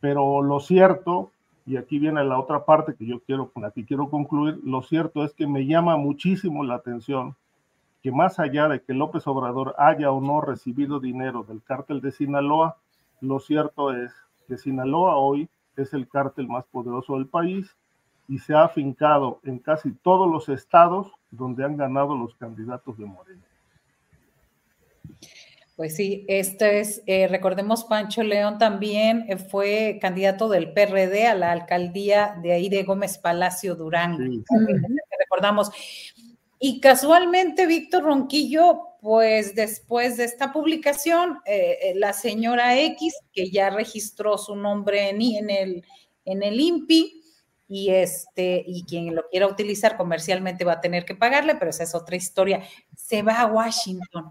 Pero 0.00 0.42
lo 0.42 0.58
cierto, 0.58 1.30
y 1.66 1.76
aquí 1.76 1.98
viene 1.98 2.22
la 2.24 2.38
otra 2.38 2.64
parte 2.64 2.94
que 2.94 3.06
yo 3.06 3.20
quiero, 3.20 3.50
que 3.74 3.84
quiero 3.84 4.10
concluir, 4.10 4.60
lo 4.64 4.82
cierto 4.82 5.24
es 5.24 5.32
que 5.32 5.46
me 5.46 5.66
llama 5.66 5.96
muchísimo 5.96 6.64
la 6.64 6.74
atención 6.74 7.36
que 8.02 8.12
más 8.12 8.38
allá 8.38 8.68
de 8.68 8.82
que 8.82 8.92
López 8.92 9.26
Obrador 9.26 9.74
haya 9.78 10.10
o 10.10 10.20
no 10.20 10.42
recibido 10.42 11.00
dinero 11.00 11.42
del 11.42 11.62
cártel 11.62 12.02
de 12.02 12.12
Sinaloa, 12.12 12.76
lo 13.22 13.40
cierto 13.40 13.94
es 13.94 14.12
que 14.46 14.58
Sinaloa 14.58 15.16
hoy 15.16 15.48
es 15.76 15.94
el 15.94 16.06
cártel 16.06 16.46
más 16.46 16.66
poderoso 16.66 17.14
del 17.14 17.26
país 17.26 17.74
y 18.28 18.38
se 18.38 18.54
ha 18.54 18.64
afincado 18.64 19.40
en 19.44 19.58
casi 19.58 19.92
todos 19.92 20.30
los 20.30 20.50
estados 20.50 21.12
donde 21.30 21.64
han 21.64 21.78
ganado 21.78 22.14
los 22.14 22.34
candidatos 22.34 22.98
de 22.98 23.06
Morena. 23.06 23.42
Pues 25.76 25.96
sí, 25.96 26.24
este 26.28 26.80
es, 26.80 27.02
eh, 27.06 27.26
recordemos, 27.26 27.84
Pancho 27.84 28.22
León 28.22 28.58
también 28.58 29.26
eh, 29.28 29.36
fue 29.36 29.98
candidato 30.00 30.48
del 30.48 30.72
PRD 30.72 31.26
a 31.26 31.34
la 31.34 31.50
alcaldía 31.50 32.36
de 32.42 32.52
ahí 32.52 32.68
de 32.68 32.84
Gómez 32.84 33.18
Palacio 33.18 33.74
Durán. 33.74 34.44
Recordamos, 35.18 35.72
y 36.66 36.80
casualmente, 36.80 37.66
Víctor 37.66 38.04
Ronquillo, 38.04 38.96
pues 39.02 39.54
después 39.54 40.16
de 40.16 40.24
esta 40.24 40.50
publicación, 40.50 41.38
eh, 41.44 41.76
eh, 41.82 41.92
la 41.94 42.14
señora 42.14 42.78
X, 42.80 43.14
que 43.34 43.50
ya 43.50 43.68
registró 43.68 44.38
su 44.38 44.56
nombre 44.56 45.10
en, 45.10 45.20
en, 45.20 45.50
el, 45.50 45.84
en 46.24 46.42
el 46.42 46.58
INPI, 46.58 47.22
y 47.68 47.90
este, 47.90 48.64
y 48.66 48.84
quien 48.84 49.14
lo 49.14 49.28
quiera 49.28 49.46
utilizar 49.46 49.98
comercialmente 49.98 50.64
va 50.64 50.72
a 50.72 50.80
tener 50.80 51.04
que 51.04 51.14
pagarle, 51.14 51.54
pero 51.56 51.70
esa 51.70 51.82
es 51.82 51.94
otra 51.94 52.16
historia. 52.16 52.62
Se 52.96 53.20
va 53.22 53.40
a 53.40 53.46
Washington, 53.46 54.30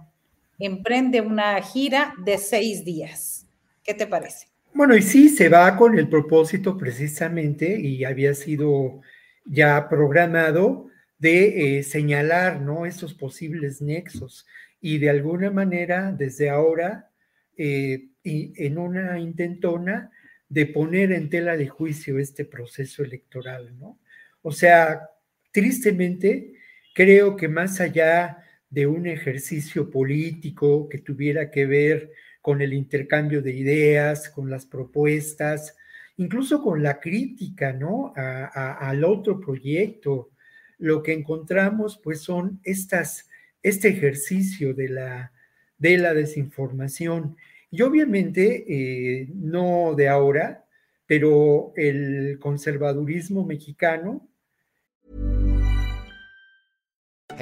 emprende 0.59 1.21
una 1.21 1.61
gira 1.61 2.13
de 2.23 2.37
seis 2.37 2.85
días. 2.85 3.47
¿Qué 3.83 3.93
te 3.93 4.07
parece? 4.07 4.47
Bueno, 4.73 4.95
y 4.95 5.01
sí, 5.01 5.29
se 5.29 5.49
va 5.49 5.75
con 5.77 5.97
el 5.97 6.07
propósito 6.09 6.77
precisamente, 6.77 7.79
y 7.79 8.03
había 8.05 8.33
sido 8.33 9.01
ya 9.45 9.87
programado 9.89 10.87
de 11.19 11.77
eh, 11.77 11.83
señalar 11.83 12.61
¿no? 12.61 12.85
esos 12.85 13.13
posibles 13.13 13.81
nexos 13.81 14.45
y 14.81 14.97
de 14.97 15.09
alguna 15.09 15.51
manera 15.51 16.11
desde 16.11 16.49
ahora 16.49 17.09
eh, 17.55 18.09
y 18.23 18.53
en 18.57 18.77
una 18.77 19.19
intentona 19.19 20.11
de 20.49 20.65
poner 20.65 21.11
en 21.11 21.29
tela 21.29 21.55
de 21.55 21.67
juicio 21.67 22.19
este 22.19 22.45
proceso 22.45 23.03
electoral, 23.03 23.77
¿no? 23.79 23.99
O 24.41 24.51
sea, 24.51 25.09
tristemente, 25.51 26.53
creo 26.93 27.35
que 27.37 27.47
más 27.47 27.79
allá 27.79 28.42
de 28.73 28.87
un 28.87 29.05
ejercicio 29.05 29.91
político 29.91 30.89
que 30.89 30.97
tuviera 30.97 31.51
que 31.51 31.67
ver 31.67 32.11
con 32.41 32.59
el 32.59 32.73
intercambio 32.73 33.43
de 33.43 33.53
ideas, 33.53 34.29
con 34.29 34.49
las 34.49 34.65
propuestas, 34.65 35.77
incluso 36.17 36.63
con 36.63 36.81
la 36.81 36.99
crítica, 36.99 37.71
¿no? 37.71 38.13
al 38.15 39.03
otro 39.03 39.39
proyecto, 39.39 40.31
lo 40.79 41.03
que 41.03 41.13
encontramos 41.13 41.99
pues 42.03 42.21
son 42.21 42.59
estas, 42.63 43.29
este 43.61 43.89
ejercicio 43.89 44.73
de 44.73 44.89
la, 44.89 45.31
de 45.77 45.99
la 45.99 46.15
desinformación. 46.15 47.37
Y 47.69 47.83
obviamente, 47.83 48.65
eh, 48.67 49.29
no 49.35 49.93
de 49.95 50.09
ahora, 50.09 50.65
pero 51.05 51.73
el 51.75 52.39
conservadurismo 52.39 53.45
mexicano. 53.45 54.27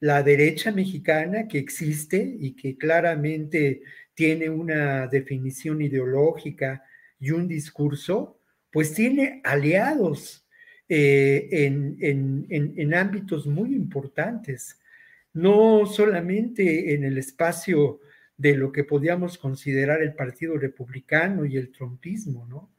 La 0.00 0.22
derecha 0.22 0.72
mexicana 0.72 1.48
que 1.48 1.58
existe 1.58 2.36
y 2.38 2.52
que 2.54 2.76
claramente 2.76 3.82
tiene 4.14 4.48
una 4.50 5.06
definición 5.06 5.82
ideológica 5.82 6.82
y 7.18 7.30
un 7.30 7.48
discurso, 7.48 8.40
pues 8.70 8.92
tiene 8.94 9.40
aliados 9.44 10.46
eh, 10.88 11.48
en, 11.50 12.94
ámbitos 12.94 13.46
muy 13.46 13.74
importantes, 13.74 14.78
no 15.32 15.86
solamente 15.86 16.94
en 16.94 17.04
el 17.04 17.18
espacio 17.18 18.00
de 18.36 18.54
lo 18.54 18.70
que 18.70 18.84
podíamos 18.84 19.38
considerar 19.38 20.02
el 20.02 20.14
Partido 20.14 20.56
Republicano 20.56 21.44
y 21.44 21.56
el 21.56 21.72
trompismo, 21.72 22.46
¿no? 22.46 22.70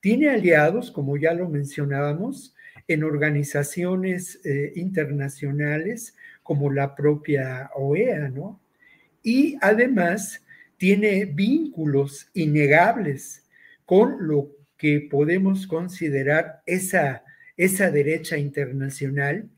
Tiene 0.00 0.28
aliados, 0.28 0.90
como 0.90 1.16
ya 1.16 1.32
lo 1.32 1.48
mencionábamos, 1.48 2.54
en 2.86 3.04
organizaciones 3.04 4.44
eh, 4.44 4.72
internacionales 4.76 6.14
como 6.44 6.70
la 6.70 6.94
propia 6.94 7.70
OEA, 7.74 8.28
¿no? 8.28 8.60
Y 9.24 9.56
además 9.60 10.44
tiene 10.76 11.24
vínculos 11.24 12.30
innegables 12.34 13.48
con 13.84 14.28
lo 14.28 14.50
que 14.76 15.08
podemos 15.10 15.66
considerar 15.66 16.62
esa, 16.66 17.24
esa 17.56 17.90
derecha 17.90 18.36
internacional 18.36 19.48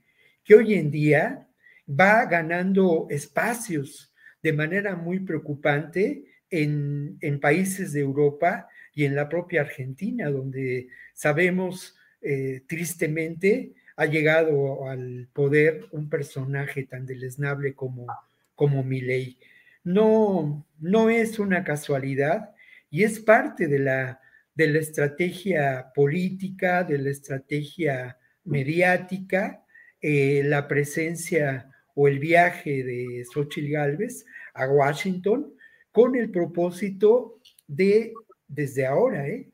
que 0.45 0.55
hoy 0.55 0.75
en 0.75 0.91
día 0.91 1.49
va 1.89 2.25
ganando 2.27 3.09
espacios 3.11 4.15
de 4.43 4.53
manera 4.53 4.95
muy 4.95 5.21
preocupante 5.21 6.25
en, 6.51 7.19
países 7.41 7.93
de 7.93 8.01
Europa 8.01 8.69
y 8.95 9.05
en 9.05 9.17
la 9.17 9.29
propia 9.29 9.63
Argentina, 9.63 10.31
donde 10.31 10.89
sabemos 11.13 11.97
eh, 12.21 12.63
tristemente 12.69 13.75
ha 13.97 14.07
llegado 14.07 14.89
al 14.89 15.29
poder 15.33 15.87
un 15.93 16.09
personaje 16.09 16.85
tan 16.85 17.07
deleznable 17.07 17.75
como, 17.75 18.07
como 18.55 18.85
Milei. 18.85 19.39
No, 19.85 20.67
no 20.79 21.11
es 21.11 21.39
una 21.39 21.65
casualidad 21.65 22.55
y 22.91 23.05
es 23.05 23.19
parte 23.21 23.69
de 23.69 23.79
la, 23.79 24.21
de 24.55 24.69
la 24.69 24.79
estrategia 24.79 25.93
política, 25.95 26.85
de 26.85 26.99
la 26.99 27.11
estrategia 27.11 28.19
mediática, 28.45 29.65
eh, 30.01 30.43
la 30.45 30.69
presencia 30.69 31.71
o 31.95 32.09
el 32.09 32.19
viaje 32.19 32.85
de 32.85 33.25
Xochitl 33.33 33.71
Gálvez 33.71 34.27
a 34.55 34.69
Washington 34.69 35.55
con 35.91 36.15
el 36.15 36.31
propósito 36.31 37.41
de, 37.67 38.13
desde 38.47 38.87
ahora, 38.87 39.27
¿eh? 39.27 39.51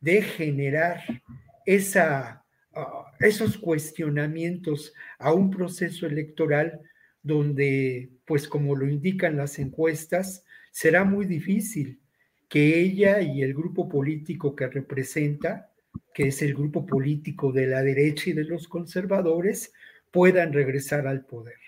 de 0.00 0.22
generar 0.22 1.00
esa, 1.64 2.44
esos 3.20 3.58
cuestionamientos 3.58 4.92
a 5.18 5.32
un 5.32 5.50
proceso 5.50 6.06
electoral 6.06 6.80
donde, 7.22 8.10
pues 8.24 8.46
como 8.46 8.76
lo 8.76 8.88
indican 8.88 9.36
las 9.36 9.58
encuestas, 9.58 10.44
será 10.70 11.04
muy 11.04 11.26
difícil 11.26 12.00
que 12.48 12.80
ella 12.80 13.20
y 13.20 13.42
el 13.42 13.54
grupo 13.54 13.88
político 13.88 14.54
que 14.54 14.68
representa, 14.68 15.70
que 16.14 16.28
es 16.28 16.42
el 16.42 16.54
grupo 16.54 16.86
político 16.86 17.52
de 17.52 17.66
la 17.66 17.82
derecha 17.82 18.30
y 18.30 18.32
de 18.32 18.44
los 18.44 18.68
conservadores, 18.68 19.72
puedan 20.10 20.52
regresar 20.52 21.06
al 21.06 21.24
poder. 21.24 21.65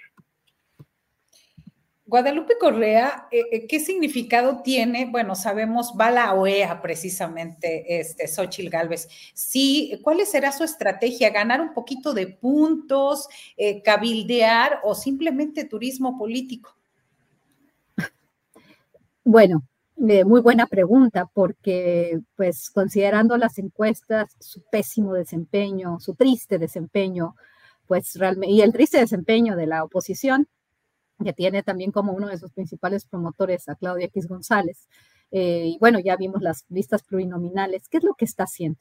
Guadalupe 2.08 2.54
Correa, 2.58 3.28
eh, 3.30 3.44
eh, 3.52 3.66
¿qué 3.66 3.80
significado 3.80 4.62
tiene? 4.62 5.04
Bueno, 5.10 5.34
sabemos, 5.34 5.92
va 5.92 6.10
la 6.10 6.32
OEA 6.32 6.80
precisamente, 6.80 8.00
este, 8.00 8.26
Xochil 8.26 8.70
Gálvez. 8.70 9.10
Sí, 9.34 10.00
¿cuál 10.02 10.24
será 10.24 10.50
su 10.52 10.64
estrategia? 10.64 11.28
¿Ganar 11.28 11.60
un 11.60 11.74
poquito 11.74 12.14
de 12.14 12.26
puntos, 12.26 13.28
eh, 13.58 13.82
cabildear 13.82 14.80
o 14.84 14.94
simplemente 14.94 15.64
turismo 15.64 16.16
político? 16.16 16.74
Bueno, 19.22 19.62
muy 19.96 20.40
buena 20.40 20.66
pregunta, 20.66 21.28
porque 21.34 22.20
pues 22.36 22.70
considerando 22.70 23.36
las 23.36 23.58
encuestas, 23.58 24.34
su 24.40 24.62
pésimo 24.70 25.12
desempeño, 25.12 26.00
su 26.00 26.14
triste 26.14 26.56
desempeño, 26.58 27.36
pues 27.86 28.14
realmente, 28.14 28.54
y 28.54 28.62
el 28.62 28.72
triste 28.72 28.98
desempeño 28.98 29.56
de 29.56 29.66
la 29.66 29.84
oposición, 29.84 30.48
que 31.22 31.32
tiene 31.32 31.62
también 31.62 31.92
como 31.92 32.12
uno 32.12 32.28
de 32.28 32.38
sus 32.38 32.52
principales 32.52 33.04
promotores 33.04 33.68
a 33.68 33.74
Claudia 33.74 34.06
X 34.06 34.28
González. 34.28 34.88
Eh, 35.30 35.64
y 35.66 35.78
bueno, 35.78 35.98
ya 35.98 36.16
vimos 36.16 36.42
las 36.42 36.64
listas 36.68 37.02
plurinominales. 37.02 37.88
¿Qué 37.88 37.98
es 37.98 38.04
lo 38.04 38.14
que 38.14 38.24
está 38.24 38.44
haciendo? 38.44 38.78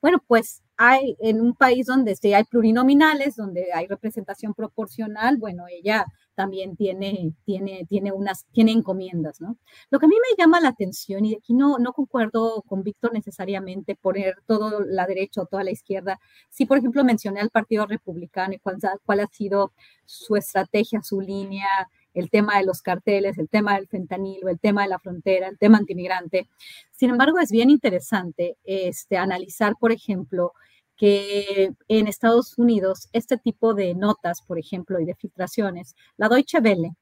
Bueno, 0.00 0.22
pues 0.26 0.62
hay 0.76 1.16
en 1.20 1.40
un 1.40 1.54
país 1.54 1.86
donde 1.86 2.16
sí 2.16 2.34
hay 2.34 2.44
plurinominales, 2.44 3.36
donde 3.36 3.72
hay 3.72 3.86
representación 3.86 4.52
proporcional, 4.52 5.36
bueno, 5.36 5.66
ella 5.70 6.06
también 6.34 6.76
tiene, 6.76 7.34
tiene, 7.44 7.86
tiene 7.88 8.12
unas, 8.12 8.46
tiene 8.52 8.72
encomiendas, 8.72 9.40
¿no? 9.40 9.56
Lo 9.90 9.98
que 9.98 10.06
a 10.06 10.08
mí 10.08 10.14
me 10.16 10.42
llama 10.42 10.60
la 10.60 10.68
atención, 10.68 11.24
y 11.24 11.34
aquí 11.34 11.54
no, 11.54 11.78
no 11.78 11.92
concuerdo 11.92 12.62
con 12.62 12.82
Víctor 12.82 13.12
necesariamente 13.12 13.96
poner 13.96 14.36
toda 14.46 14.84
la 14.86 15.06
derecha 15.06 15.42
o 15.42 15.46
toda 15.46 15.64
la 15.64 15.70
izquierda, 15.70 16.20
sí, 16.50 16.66
por 16.66 16.78
ejemplo, 16.78 17.04
mencioné 17.04 17.40
al 17.40 17.50
Partido 17.50 17.86
Republicano 17.86 18.54
y 18.54 18.58
cuál, 18.58 18.78
cuál 19.04 19.20
ha 19.20 19.26
sido 19.26 19.72
su 20.04 20.36
estrategia, 20.36 21.02
su 21.02 21.20
línea, 21.20 21.68
el 22.14 22.30
tema 22.30 22.58
de 22.58 22.64
los 22.64 22.82
carteles, 22.82 23.38
el 23.38 23.48
tema 23.48 23.76
del 23.76 23.88
fentanilo, 23.88 24.48
el 24.48 24.60
tema 24.60 24.82
de 24.82 24.88
la 24.88 24.98
frontera, 24.98 25.48
el 25.48 25.58
tema 25.58 25.78
antimigrante. 25.78 26.48
Sin 26.90 27.10
embargo, 27.10 27.38
es 27.38 27.50
bien 27.50 27.70
interesante 27.70 28.56
este, 28.64 29.16
analizar, 29.16 29.74
por 29.78 29.92
ejemplo, 29.92 30.52
que 30.96 31.72
en 31.88 32.06
Estados 32.06 32.58
Unidos 32.58 33.08
este 33.12 33.36
tipo 33.36 33.74
de 33.74 33.94
notas, 33.94 34.42
por 34.42 34.58
ejemplo, 34.58 35.00
y 35.00 35.04
de 35.04 35.14
filtraciones, 35.14 35.94
la 36.16 36.28
Deutsche 36.28 36.60
Welle, 36.60 36.94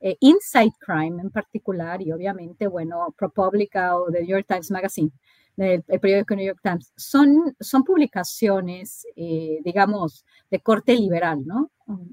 eh, 0.00 0.16
Inside 0.20 0.72
Crime 0.78 1.20
en 1.22 1.30
particular, 1.30 2.02
y 2.02 2.12
obviamente, 2.12 2.66
bueno, 2.68 3.14
ProPublica 3.16 3.96
o 3.96 4.10
The 4.10 4.20
New 4.20 4.30
York 4.30 4.46
Times 4.46 4.70
Magazine, 4.70 5.10
el, 5.56 5.82
periódico 6.00 6.34
New 6.34 6.46
York 6.46 6.60
Times, 6.62 6.92
son, 6.96 7.56
son 7.60 7.84
publicaciones, 7.84 9.06
eh, 9.16 9.60
digamos, 9.64 10.24
de 10.50 10.60
corte 10.60 10.94
liberal, 10.94 11.46
¿no? 11.46 11.70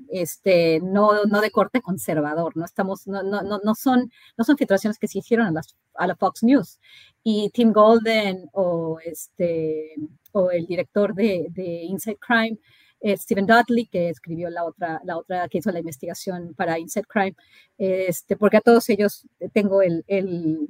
Este, 0.10 0.80
no, 0.82 1.26
no 1.26 1.42
de 1.42 1.52
corte 1.52 1.82
conservador, 1.82 2.56
no 2.56 2.66
estamos, 2.66 3.08
no, 3.08 3.24
no, 3.24 3.42
no, 3.42 3.76
son, 3.76 4.12
no 4.38 4.44
son 4.44 4.58
filtraciones 4.58 5.00
que 5.00 5.08
se 5.08 5.20
hicieron 5.20 5.48
a, 5.48 5.52
las, 5.52 5.76
a 5.96 6.08
la 6.08 6.16
Fox 6.16 6.44
News. 6.44 6.80
Y 7.24 7.50
Tim 7.52 7.72
Golden 7.72 8.48
o 8.54 9.00
este, 9.04 9.96
o 10.34 10.52
el 10.52 10.66
director 10.66 11.14
de, 11.14 11.50
Inside 11.84 12.18
Crime, 12.18 12.58
eh, 13.00 13.18
Stephen 13.18 13.48
Dudley, 13.48 13.88
que 13.88 14.10
escribió 14.10 14.50
la 14.50 14.64
otra, 14.64 15.02
la 15.04 15.18
otra 15.18 15.50
que 15.50 15.58
hizo 15.58 15.72
la 15.72 15.80
investigación 15.80 16.54
para 16.56 16.78
Inside 16.78 17.06
Crime, 17.08 17.36
este, 17.78 18.38
porque 18.38 18.58
a 18.58 18.62
todos 18.62 18.90
ellos 18.90 19.26
tengo 19.54 19.82
el, 19.82 20.04
el 20.08 20.68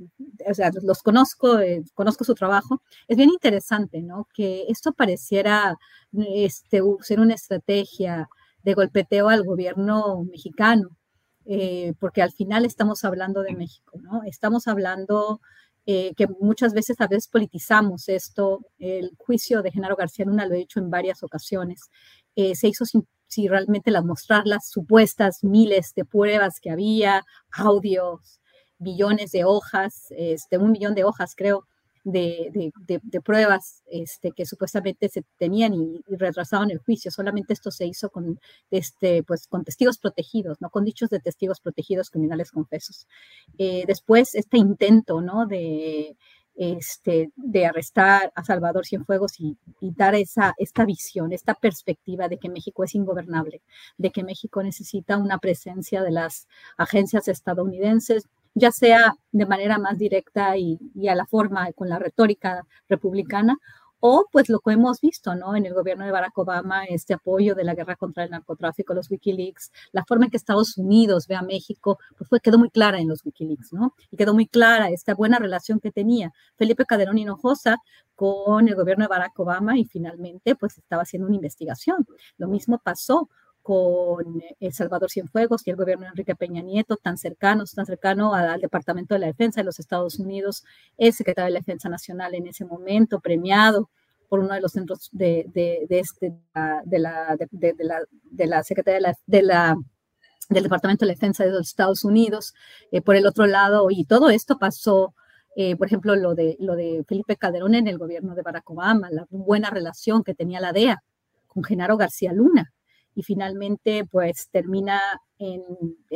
o 0.47 0.54
sea, 0.54 0.71
los 0.82 1.04
conozco, 1.04 1.60
eh, 1.60 1.84
conozco 1.93 2.24
su 2.24 2.34
trabajo. 2.36 2.82
Es 3.08 3.17
bien 3.17 3.30
interesante, 3.30 4.02
¿no? 4.02 4.28
Que 4.34 4.65
esto 4.69 4.93
pareciera 4.93 5.78
este, 6.13 6.82
ser 7.02 7.19
una 7.19 7.34
estrategia 7.34 8.30
de 8.63 8.74
golpeteo 8.74 9.30
al 9.30 9.43
gobierno 9.43 10.24
mexicano, 10.24 10.89
eh, 11.45 11.93
porque 12.00 12.21
al 12.21 12.32
final 12.32 12.65
estamos 12.65 13.04
hablando 13.04 13.41
de 13.41 13.56
México, 13.56 14.00
¿no? 14.02 14.24
Estamos 14.24 14.67
hablando 14.67 15.41
eh, 15.85 16.13
que 16.15 16.27
muchas 16.39 16.73
veces 16.73 16.99
a 16.99 17.07
veces 17.07 17.27
politizamos 17.27 18.07
esto. 18.09 18.59
El 18.77 19.11
juicio 19.17 19.61
de 19.61 19.71
Genaro 19.71 19.95
García 19.95 20.25
Luna, 20.25 20.45
lo 20.45 20.53
he 20.53 20.59
dicho 20.59 20.79
en 20.79 20.89
varias 20.89 21.23
ocasiones, 21.23 21.89
eh, 22.35 22.55
se 22.55 22.67
hizo 22.67 22.85
sin, 22.85 23.05
realmente 23.49 23.91
las, 23.91 24.03
mostrar 24.03 24.45
las 24.45 24.69
supuestas 24.69 25.43
miles 25.43 25.93
de 25.95 26.05
pruebas 26.05 26.59
que 26.59 26.69
había, 26.69 27.23
audios, 27.51 28.39
billones 28.77 29.31
de 29.31 29.45
hojas, 29.45 30.07
este, 30.11 30.57
un 30.57 30.71
millón 30.71 30.95
de 30.95 31.03
hojas 31.03 31.33
creo, 31.35 31.67
de, 32.03 32.71
de, 32.85 33.21
pruebas 33.21 33.83
este, 33.87 34.31
que 34.31 34.45
supuestamente 34.45 35.09
se 35.09 35.23
tenían 35.37 35.73
y, 35.73 36.01
retrasaban 36.07 36.71
el 36.71 36.79
juicio. 36.79 37.11
Solamente 37.11 37.53
esto 37.53 37.71
se 37.71 37.85
hizo 37.85 38.09
con, 38.09 38.39
este, 38.69 39.23
pues, 39.23 39.47
con 39.47 39.63
testigos 39.63 39.97
protegidos, 39.97 40.61
¿no? 40.61 40.69
con 40.69 40.83
dichos 40.85 41.09
de 41.09 41.19
testigos 41.19 41.59
protegidos 41.59 42.09
criminales 42.09 42.51
confesos. 42.51 43.07
Eh, 43.57 43.83
después, 43.87 44.35
este 44.35 44.57
intento 44.57 45.21
¿no? 45.21 45.45
de, 45.45 46.17
este, 46.55 47.31
de 47.35 47.65
arrestar 47.65 48.31
a 48.35 48.43
Salvador 48.43 48.85
Cienfuegos 48.85 49.39
y, 49.39 49.57
y, 49.79 49.91
dar 49.91 50.15
esa, 50.15 50.53
esta 50.57 50.85
visión, 50.85 51.31
esta 51.31 51.53
perspectiva 51.53 52.27
de 52.27 52.37
que 52.37 52.49
México 52.49 52.83
es 52.83 52.95
ingobernable, 52.95 53.61
de 53.97 54.11
que 54.11 54.23
México 54.23 54.61
necesita 54.63 55.17
una 55.17 55.37
presencia 55.37 56.01
de 56.03 56.11
las 56.11 56.47
agencias 56.77 57.27
estadounidenses, 57.27 58.27
ya 58.53 58.71
sea 58.71 59.15
de 59.31 59.45
manera 59.45 59.77
más 59.77 59.97
directa 59.97 60.57
y, 60.57 60.79
a 61.07 61.15
la 61.15 61.25
forma 61.25 61.71
con 61.73 61.89
la 61.89 61.99
retórica 61.99 62.65
republicana, 62.89 63.57
o 64.03 64.25
pues 64.31 64.49
lo 64.49 64.59
que 64.59 64.73
hemos 64.73 64.99
visto, 64.99 65.35
¿no? 65.35 65.55
En 65.55 65.65
el 65.65 65.75
gobierno 65.75 66.05
de 66.05 66.11
Barack 66.11 66.35
Obama, 66.39 66.85
este 66.85 67.13
apoyo 67.13 67.53
de 67.53 67.63
la 67.63 67.75
guerra 67.75 67.95
contra 67.95 68.23
el 68.23 68.31
narcotráfico, 68.31 68.95
los 68.95 69.11
Wikileaks, 69.11 69.71
la 69.91 70.03
forma 70.05 70.25
en 70.25 70.31
que 70.31 70.37
Estados 70.37 70.75
Unidos 70.77 71.27
ve 71.27 71.35
a 71.35 71.43
México, 71.43 71.99
pues 72.17 72.41
quedó 72.41 72.57
muy 72.57 72.71
clara 72.71 72.99
en 72.99 73.07
los 73.07 73.23
Wikileaks, 73.23 73.73
¿no? 73.73 73.93
Y 74.09 74.17
quedó 74.17 74.33
muy 74.33 74.47
clara 74.47 74.89
esta 74.89 75.13
buena 75.13 75.37
relación 75.37 75.79
que 75.79 75.91
tenía 75.91 76.33
Felipe 76.55 76.85
Calderón 76.85 77.19
Hinojosa 77.19 77.77
con 78.15 78.67
el 78.67 78.75
gobierno 78.75 79.03
de 79.05 79.09
Barack 79.09 79.39
Obama 79.39 79.77
y 79.77 79.85
finalmente 79.85 80.55
pues 80.55 80.79
estaba 80.79 81.03
haciendo 81.03 81.27
una 81.27 81.35
investigación. 81.35 82.07
Lo 82.37 82.47
mismo 82.47 82.79
pasó 82.83 83.29
con 83.62 84.41
El 84.60 84.74
Salvador 84.74 85.10
Cienfuegos 85.10 85.65
y 85.65 85.69
el 85.69 85.76
gobierno 85.76 86.04
de 86.04 86.10
Enrique 86.10 86.36
Peña 86.36 86.62
Nieto, 86.62 86.97
tan 86.97 87.17
cercanos, 87.17 87.74
tan 87.74 87.86
cercano 87.86 88.34
al 88.34 88.62
Departamento 88.62 89.13
de 89.13 89.19
la 89.19 89.28
Defensa 89.28 89.62
de 89.62 89.65
los 89.65 89.80
Estados 89.80 90.19
Unidos, 90.19 90.63
el 90.97 91.13
secretario 91.13 91.47
de 91.47 91.54
la 91.54 91.60
Defensa 91.60 91.89
Nacional 91.89 92.34
en 92.36 92.47
ese 92.47 92.65
momento, 92.65 93.19
premiado 93.19 93.89
por 94.32 94.39
uno 94.39 94.54
de 94.54 94.62
los 94.62 94.71
centros 94.71 95.10
de, 95.12 95.45
de, 95.54 95.86
este, 95.89 96.34
de, 96.86 97.00
la, 97.00 97.36
de, 97.38 97.76
la, 97.84 98.00
de 98.24 98.47
la 98.47 98.63
Secretaría 98.63 99.13
de 99.26 99.41
la, 99.41 99.78
del 100.50 100.63
Departamento 100.63 101.06
de 101.06 101.08
la 101.08 101.15
Defensa 101.15 101.43
de 101.43 101.52
los 101.52 101.67
Estados 101.67 102.06
Unidos. 102.06 102.54
Eh, 102.91 103.02
por 103.02 103.15
el 103.15 103.28
otro 103.28 103.45
lado, 103.45 103.88
y 103.89 104.06
todo 104.06 104.30
esto 104.30 104.58
pasó, 104.58 105.13
eh, 105.56 105.76
por 105.76 105.88
ejemplo, 105.88 106.15
lo 106.15 106.34
de, 106.34 106.56
lo 106.60 106.76
de 106.76 107.04
Felipe 107.08 107.36
Calderón 107.36 107.76
en 107.76 107.88
el 107.88 107.97
gobierno 107.97 108.34
de 108.34 108.41
Barack 108.41 108.69
Obama, 108.69 109.10
la 109.12 109.28
buena 109.30 109.69
relación 109.69 110.24
que 110.24 110.34
tenía 110.34 110.62
la 110.62 110.71
DEA 110.71 111.04
con 111.47 111.63
Genaro 111.63 111.97
García 111.97 112.32
Luna, 112.32 112.71
y 113.15 113.24
finalmente 113.24 114.06
pues 114.06 114.50
termina 114.52 115.02
en, 115.38 115.63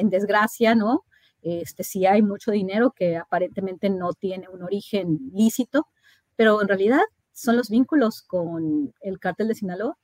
desgracia, 0.10 0.76
¿no? 0.76 1.04
este, 1.42 1.84
sí 1.84 2.06
hay 2.06 2.22
mucho 2.22 2.52
dinero 2.52 2.92
que 2.96 3.18
aparentemente 3.18 3.90
no 3.90 4.14
tiene 4.14 4.50
un 4.50 4.64
origen 4.64 5.20
lícito, 5.34 5.88
pero 6.36 6.62
en 6.62 6.68
realidad 6.68 7.02
son 7.34 7.58
los 7.58 7.70
vínculos 7.70 8.24
con 8.24 8.94
el 9.02 9.20
cártel 9.20 9.50
de 9.50 9.56
Sinaloa. 9.56 9.98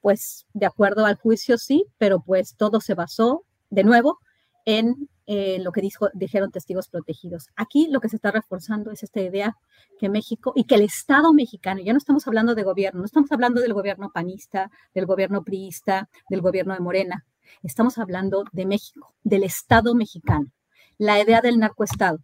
Pues 0.00 0.46
de 0.52 0.66
acuerdo 0.66 1.06
al 1.06 1.16
juicio 1.16 1.58
sí, 1.58 1.86
pero 1.98 2.20
pues 2.20 2.56
todo 2.56 2.80
se 2.80 2.94
basó 2.94 3.44
de 3.70 3.84
nuevo 3.84 4.18
en 4.64 5.08
eh, 5.26 5.58
lo 5.60 5.70
que 5.70 5.82
dijeron 6.14 6.50
testigos 6.50 6.88
protegidos. 6.88 7.50
Aquí 7.54 7.88
lo 7.88 8.00
que 8.00 8.08
se 8.08 8.16
está 8.16 8.32
reforzando 8.32 8.90
es 8.90 9.02
esta 9.02 9.20
idea 9.20 9.56
que 9.98 10.08
México 10.08 10.52
y 10.56 10.64
que 10.64 10.74
el 10.74 10.82
Estado 10.82 11.32
mexicano, 11.32 11.80
ya 11.80 11.92
no 11.92 11.98
estamos 11.98 12.26
hablando 12.26 12.54
de 12.54 12.64
gobierno, 12.64 13.00
no 13.00 13.06
estamos 13.06 13.30
hablando 13.30 13.60
del 13.60 13.72
gobierno 13.72 14.10
panista, 14.12 14.70
del 14.94 15.06
gobierno 15.06 15.44
priista, 15.44 16.08
del 16.28 16.40
gobierno 16.40 16.74
de 16.74 16.80
Morena, 16.80 17.26
estamos 17.62 17.98
hablando 17.98 18.44
de 18.52 18.66
México, 18.66 19.14
del 19.22 19.44
Estado 19.44 19.94
mexicano, 19.94 20.50
la 20.98 21.20
idea 21.20 21.40
del 21.40 21.58
narcoestado, 21.58 22.18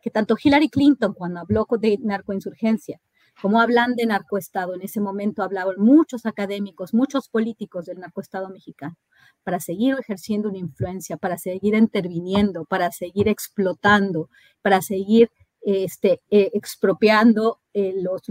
que 0.00 0.10
tanto 0.10 0.36
Hillary 0.42 0.68
Clinton 0.68 1.14
cuando 1.14 1.40
habló 1.40 1.66
de 1.80 1.98
narcoinsurgencia, 2.00 3.00
como 3.40 3.60
hablan 3.60 3.94
de 3.94 4.06
narcoestado, 4.06 4.74
en 4.74 4.82
ese 4.82 5.00
momento 5.00 5.42
hablaban 5.42 5.76
muchos 5.78 6.26
académicos, 6.26 6.94
muchos 6.94 7.28
políticos 7.28 7.86
del 7.86 7.98
narcoestado 7.98 8.48
mexicano 8.50 8.96
para 9.42 9.60
seguir 9.60 9.96
ejerciendo 9.98 10.48
una 10.48 10.58
influencia, 10.58 11.16
para 11.16 11.38
seguir 11.38 11.74
interviniendo, 11.74 12.64
para 12.64 12.90
seguir 12.92 13.28
explotando, 13.28 14.28
para 14.62 14.80
seguir 14.82 15.30
este, 15.62 16.20
eh, 16.30 16.50
expropiando 16.54 17.60
eh, 17.72 17.94
los 17.96 18.22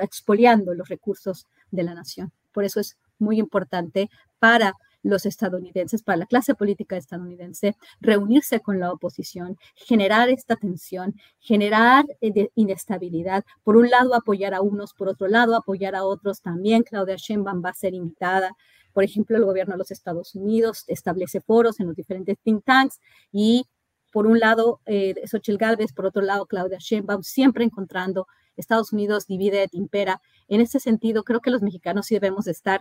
expoliando 0.00 0.74
los 0.74 0.88
recursos 0.88 1.46
de 1.70 1.82
la 1.82 1.94
nación. 1.94 2.32
Por 2.52 2.64
eso 2.64 2.80
es 2.80 2.96
muy 3.18 3.38
importante 3.38 4.08
para 4.38 4.74
los 5.08 5.26
estadounidenses, 5.26 6.02
para 6.02 6.18
la 6.18 6.26
clase 6.26 6.54
política 6.54 6.96
estadounidense, 6.96 7.76
reunirse 8.00 8.60
con 8.60 8.80
la 8.80 8.92
oposición, 8.92 9.56
generar 9.74 10.28
esta 10.28 10.56
tensión, 10.56 11.14
generar 11.38 12.04
eh, 12.20 12.50
inestabilidad. 12.54 13.44
Por 13.62 13.76
un 13.76 13.90
lado, 13.90 14.14
apoyar 14.14 14.54
a 14.54 14.60
unos, 14.60 14.94
por 14.94 15.08
otro 15.08 15.28
lado, 15.28 15.56
apoyar 15.56 15.94
a 15.94 16.04
otros. 16.04 16.40
También 16.40 16.82
Claudia 16.82 17.16
Sheinbaum 17.16 17.64
va 17.64 17.70
a 17.70 17.74
ser 17.74 17.94
invitada 17.94 18.52
por 18.96 19.04
ejemplo, 19.04 19.36
el 19.36 19.44
gobierno 19.44 19.74
de 19.74 19.78
los 19.78 19.90
Estados 19.90 20.34
Unidos 20.34 20.84
establece 20.86 21.42
foros 21.42 21.80
en 21.80 21.86
los 21.86 21.94
diferentes 21.94 22.38
think 22.42 22.64
tanks 22.64 22.98
y 23.30 23.66
por 24.10 24.26
un 24.26 24.38
lado 24.38 24.80
eh, 24.86 25.14
Xochitl 25.26 25.58
Galvez, 25.58 25.92
por 25.92 26.06
otro 26.06 26.22
lado 26.22 26.46
Claudia 26.46 26.78
Sheinbaum, 26.80 27.22
siempre 27.22 27.62
encontrando 27.62 28.26
Estados 28.56 28.94
Unidos 28.94 29.26
divide, 29.26 29.68
impera. 29.72 30.22
En 30.48 30.62
ese 30.62 30.80
sentido, 30.80 31.24
creo 31.24 31.40
que 31.40 31.50
los 31.50 31.60
mexicanos 31.60 32.06
sí 32.06 32.14
debemos 32.14 32.46
estar 32.46 32.80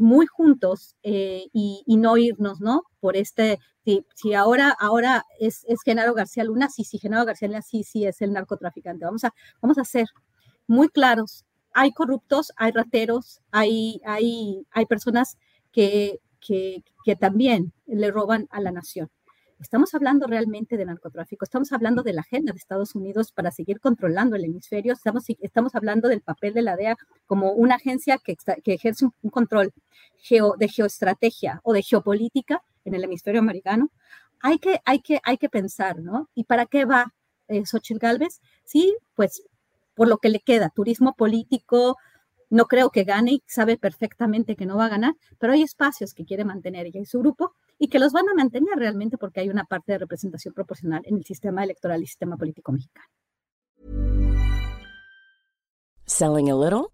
muy 0.00 0.26
juntos 0.26 0.96
eh, 1.02 1.46
y, 1.52 1.84
no 1.98 2.16
irnos, 2.16 2.60
¿no? 2.60 2.84
Por 3.00 3.16
este, 3.16 3.58
si, 4.14 4.34
ahora, 4.34 4.74
ahora 4.80 5.26
es, 5.38 5.64
es, 5.68 5.82
Genaro 5.84 6.14
García 6.14 6.42
Luna, 6.44 6.68
sí, 6.70 6.84
sí, 6.84 6.98
Genaro 6.98 7.26
García 7.26 7.48
Luna 7.48 7.62
sí, 7.62 7.84
sí 7.84 8.06
es 8.06 8.22
el 8.22 8.32
narcotraficante. 8.32 9.04
Vamos 9.04 9.24
a, 9.24 9.34
vamos 9.60 9.78
a 9.78 9.84
ser 9.84 10.06
muy 10.66 10.88
claros. 10.88 11.44
Hay 11.72 11.92
corruptos, 11.92 12.52
hay 12.56 12.72
rateros, 12.72 13.40
hay, 13.50 14.00
hay, 14.04 14.66
hay 14.70 14.86
personas 14.86 15.36
que, 15.70 16.20
que, 16.40 16.82
también 17.18 17.72
le 17.86 18.10
roban 18.10 18.46
a 18.50 18.60
la 18.60 18.72
nación. 18.72 19.10
Estamos 19.60 19.94
hablando 19.94 20.26
realmente 20.26 20.78
de 20.78 20.86
narcotráfico, 20.86 21.44
estamos 21.44 21.70
hablando 21.72 22.02
de 22.02 22.14
la 22.14 22.22
agenda 22.22 22.52
de 22.52 22.58
Estados 22.58 22.94
Unidos 22.94 23.30
para 23.30 23.50
seguir 23.50 23.78
controlando 23.78 24.34
el 24.34 24.44
hemisferio, 24.46 24.94
estamos, 24.94 25.24
estamos 25.40 25.74
hablando 25.74 26.08
del 26.08 26.22
papel 26.22 26.54
de 26.54 26.62
la 26.62 26.76
DEA 26.76 26.96
como 27.26 27.52
una 27.52 27.74
agencia 27.74 28.16
que, 28.16 28.36
que 28.64 28.72
ejerce 28.72 29.04
un, 29.04 29.30
control 29.30 29.74
geo, 30.16 30.54
de 30.58 30.68
geoestrategia 30.68 31.60
o 31.62 31.74
de 31.74 31.82
geopolítica 31.82 32.62
en 32.86 32.94
el 32.94 33.04
hemisferio 33.04 33.40
americano. 33.40 33.90
Hay 34.40 34.58
que, 34.58 34.80
hay 34.86 35.00
que, 35.00 35.20
hay 35.24 35.36
que 35.36 35.50
pensar, 35.50 35.98
¿no? 35.98 36.30
¿Y 36.34 36.44
para 36.44 36.64
qué 36.64 36.86
va 36.86 37.12
eh, 37.48 37.66
Xochitl 37.66 37.98
Galvez? 38.00 38.40
Sí, 38.64 38.96
pues 39.14 39.42
por 39.94 40.08
lo 40.08 40.16
que 40.16 40.30
le 40.30 40.40
queda, 40.40 40.70
turismo 40.70 41.14
político, 41.14 41.98
no 42.50 42.66
creo 42.66 42.90
que 42.90 43.04
gane 43.04 43.32
y 43.32 43.42
sabe 43.46 43.78
perfectamente 43.78 44.56
que 44.56 44.66
no 44.66 44.76
va 44.76 44.86
a 44.86 44.90
ganar, 44.90 45.14
pero 45.38 45.52
hay 45.52 45.62
espacios 45.62 46.12
que 46.12 46.24
quiere 46.24 46.44
mantener 46.44 46.86
ella 46.86 47.00
y 47.00 47.06
su 47.06 47.20
grupo 47.20 47.54
y 47.78 47.88
que 47.88 47.98
los 47.98 48.12
van 48.12 48.28
a 48.28 48.34
mantener 48.34 48.76
realmente 48.76 49.16
porque 49.16 49.40
hay 49.40 49.48
una 49.48 49.64
parte 49.64 49.92
de 49.92 49.98
representación 49.98 50.52
proporcional 50.52 51.02
en 51.04 51.16
el 51.16 51.24
sistema 51.24 51.64
electoral 51.64 52.02
y 52.02 52.06
sistema 52.06 52.36
político 52.36 52.72
mexicano. 52.72 53.06
Selling 56.06 56.50
a 56.50 56.56
little 56.56 56.90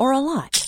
or 0.00 0.14
a 0.14 0.20
lot. 0.20 0.67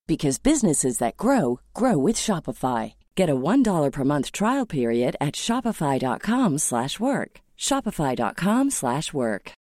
because 0.11 0.37
businesses 0.39 0.97
that 0.97 1.15
grow 1.15 1.61
grow 1.73 1.97
with 1.97 2.17
Shopify. 2.17 2.95
Get 3.15 3.29
a 3.29 3.33
$1 3.33 3.91
per 3.93 4.03
month 4.03 4.33
trial 4.33 4.65
period 4.65 5.15
at 5.21 5.35
Shopify.com 5.35 6.57
slash 6.57 6.99
work. 6.99 7.39
Shopify.com 7.57 8.71
slash 8.71 9.13
work. 9.13 9.53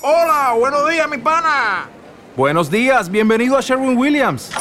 Hola, 0.00 0.54
buenos 0.56 0.88
días, 0.88 1.10
mi 1.10 1.18
pana. 1.18 1.88
Buenos 2.36 2.70
días, 2.70 3.10
bienvenido 3.10 3.58
a 3.58 3.62
Sherwin 3.62 3.98
Williams. 3.98 4.52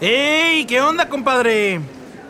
¡Ey! 0.00 0.64
¿Qué 0.66 0.80
onda, 0.80 1.08
compadre? 1.08 1.80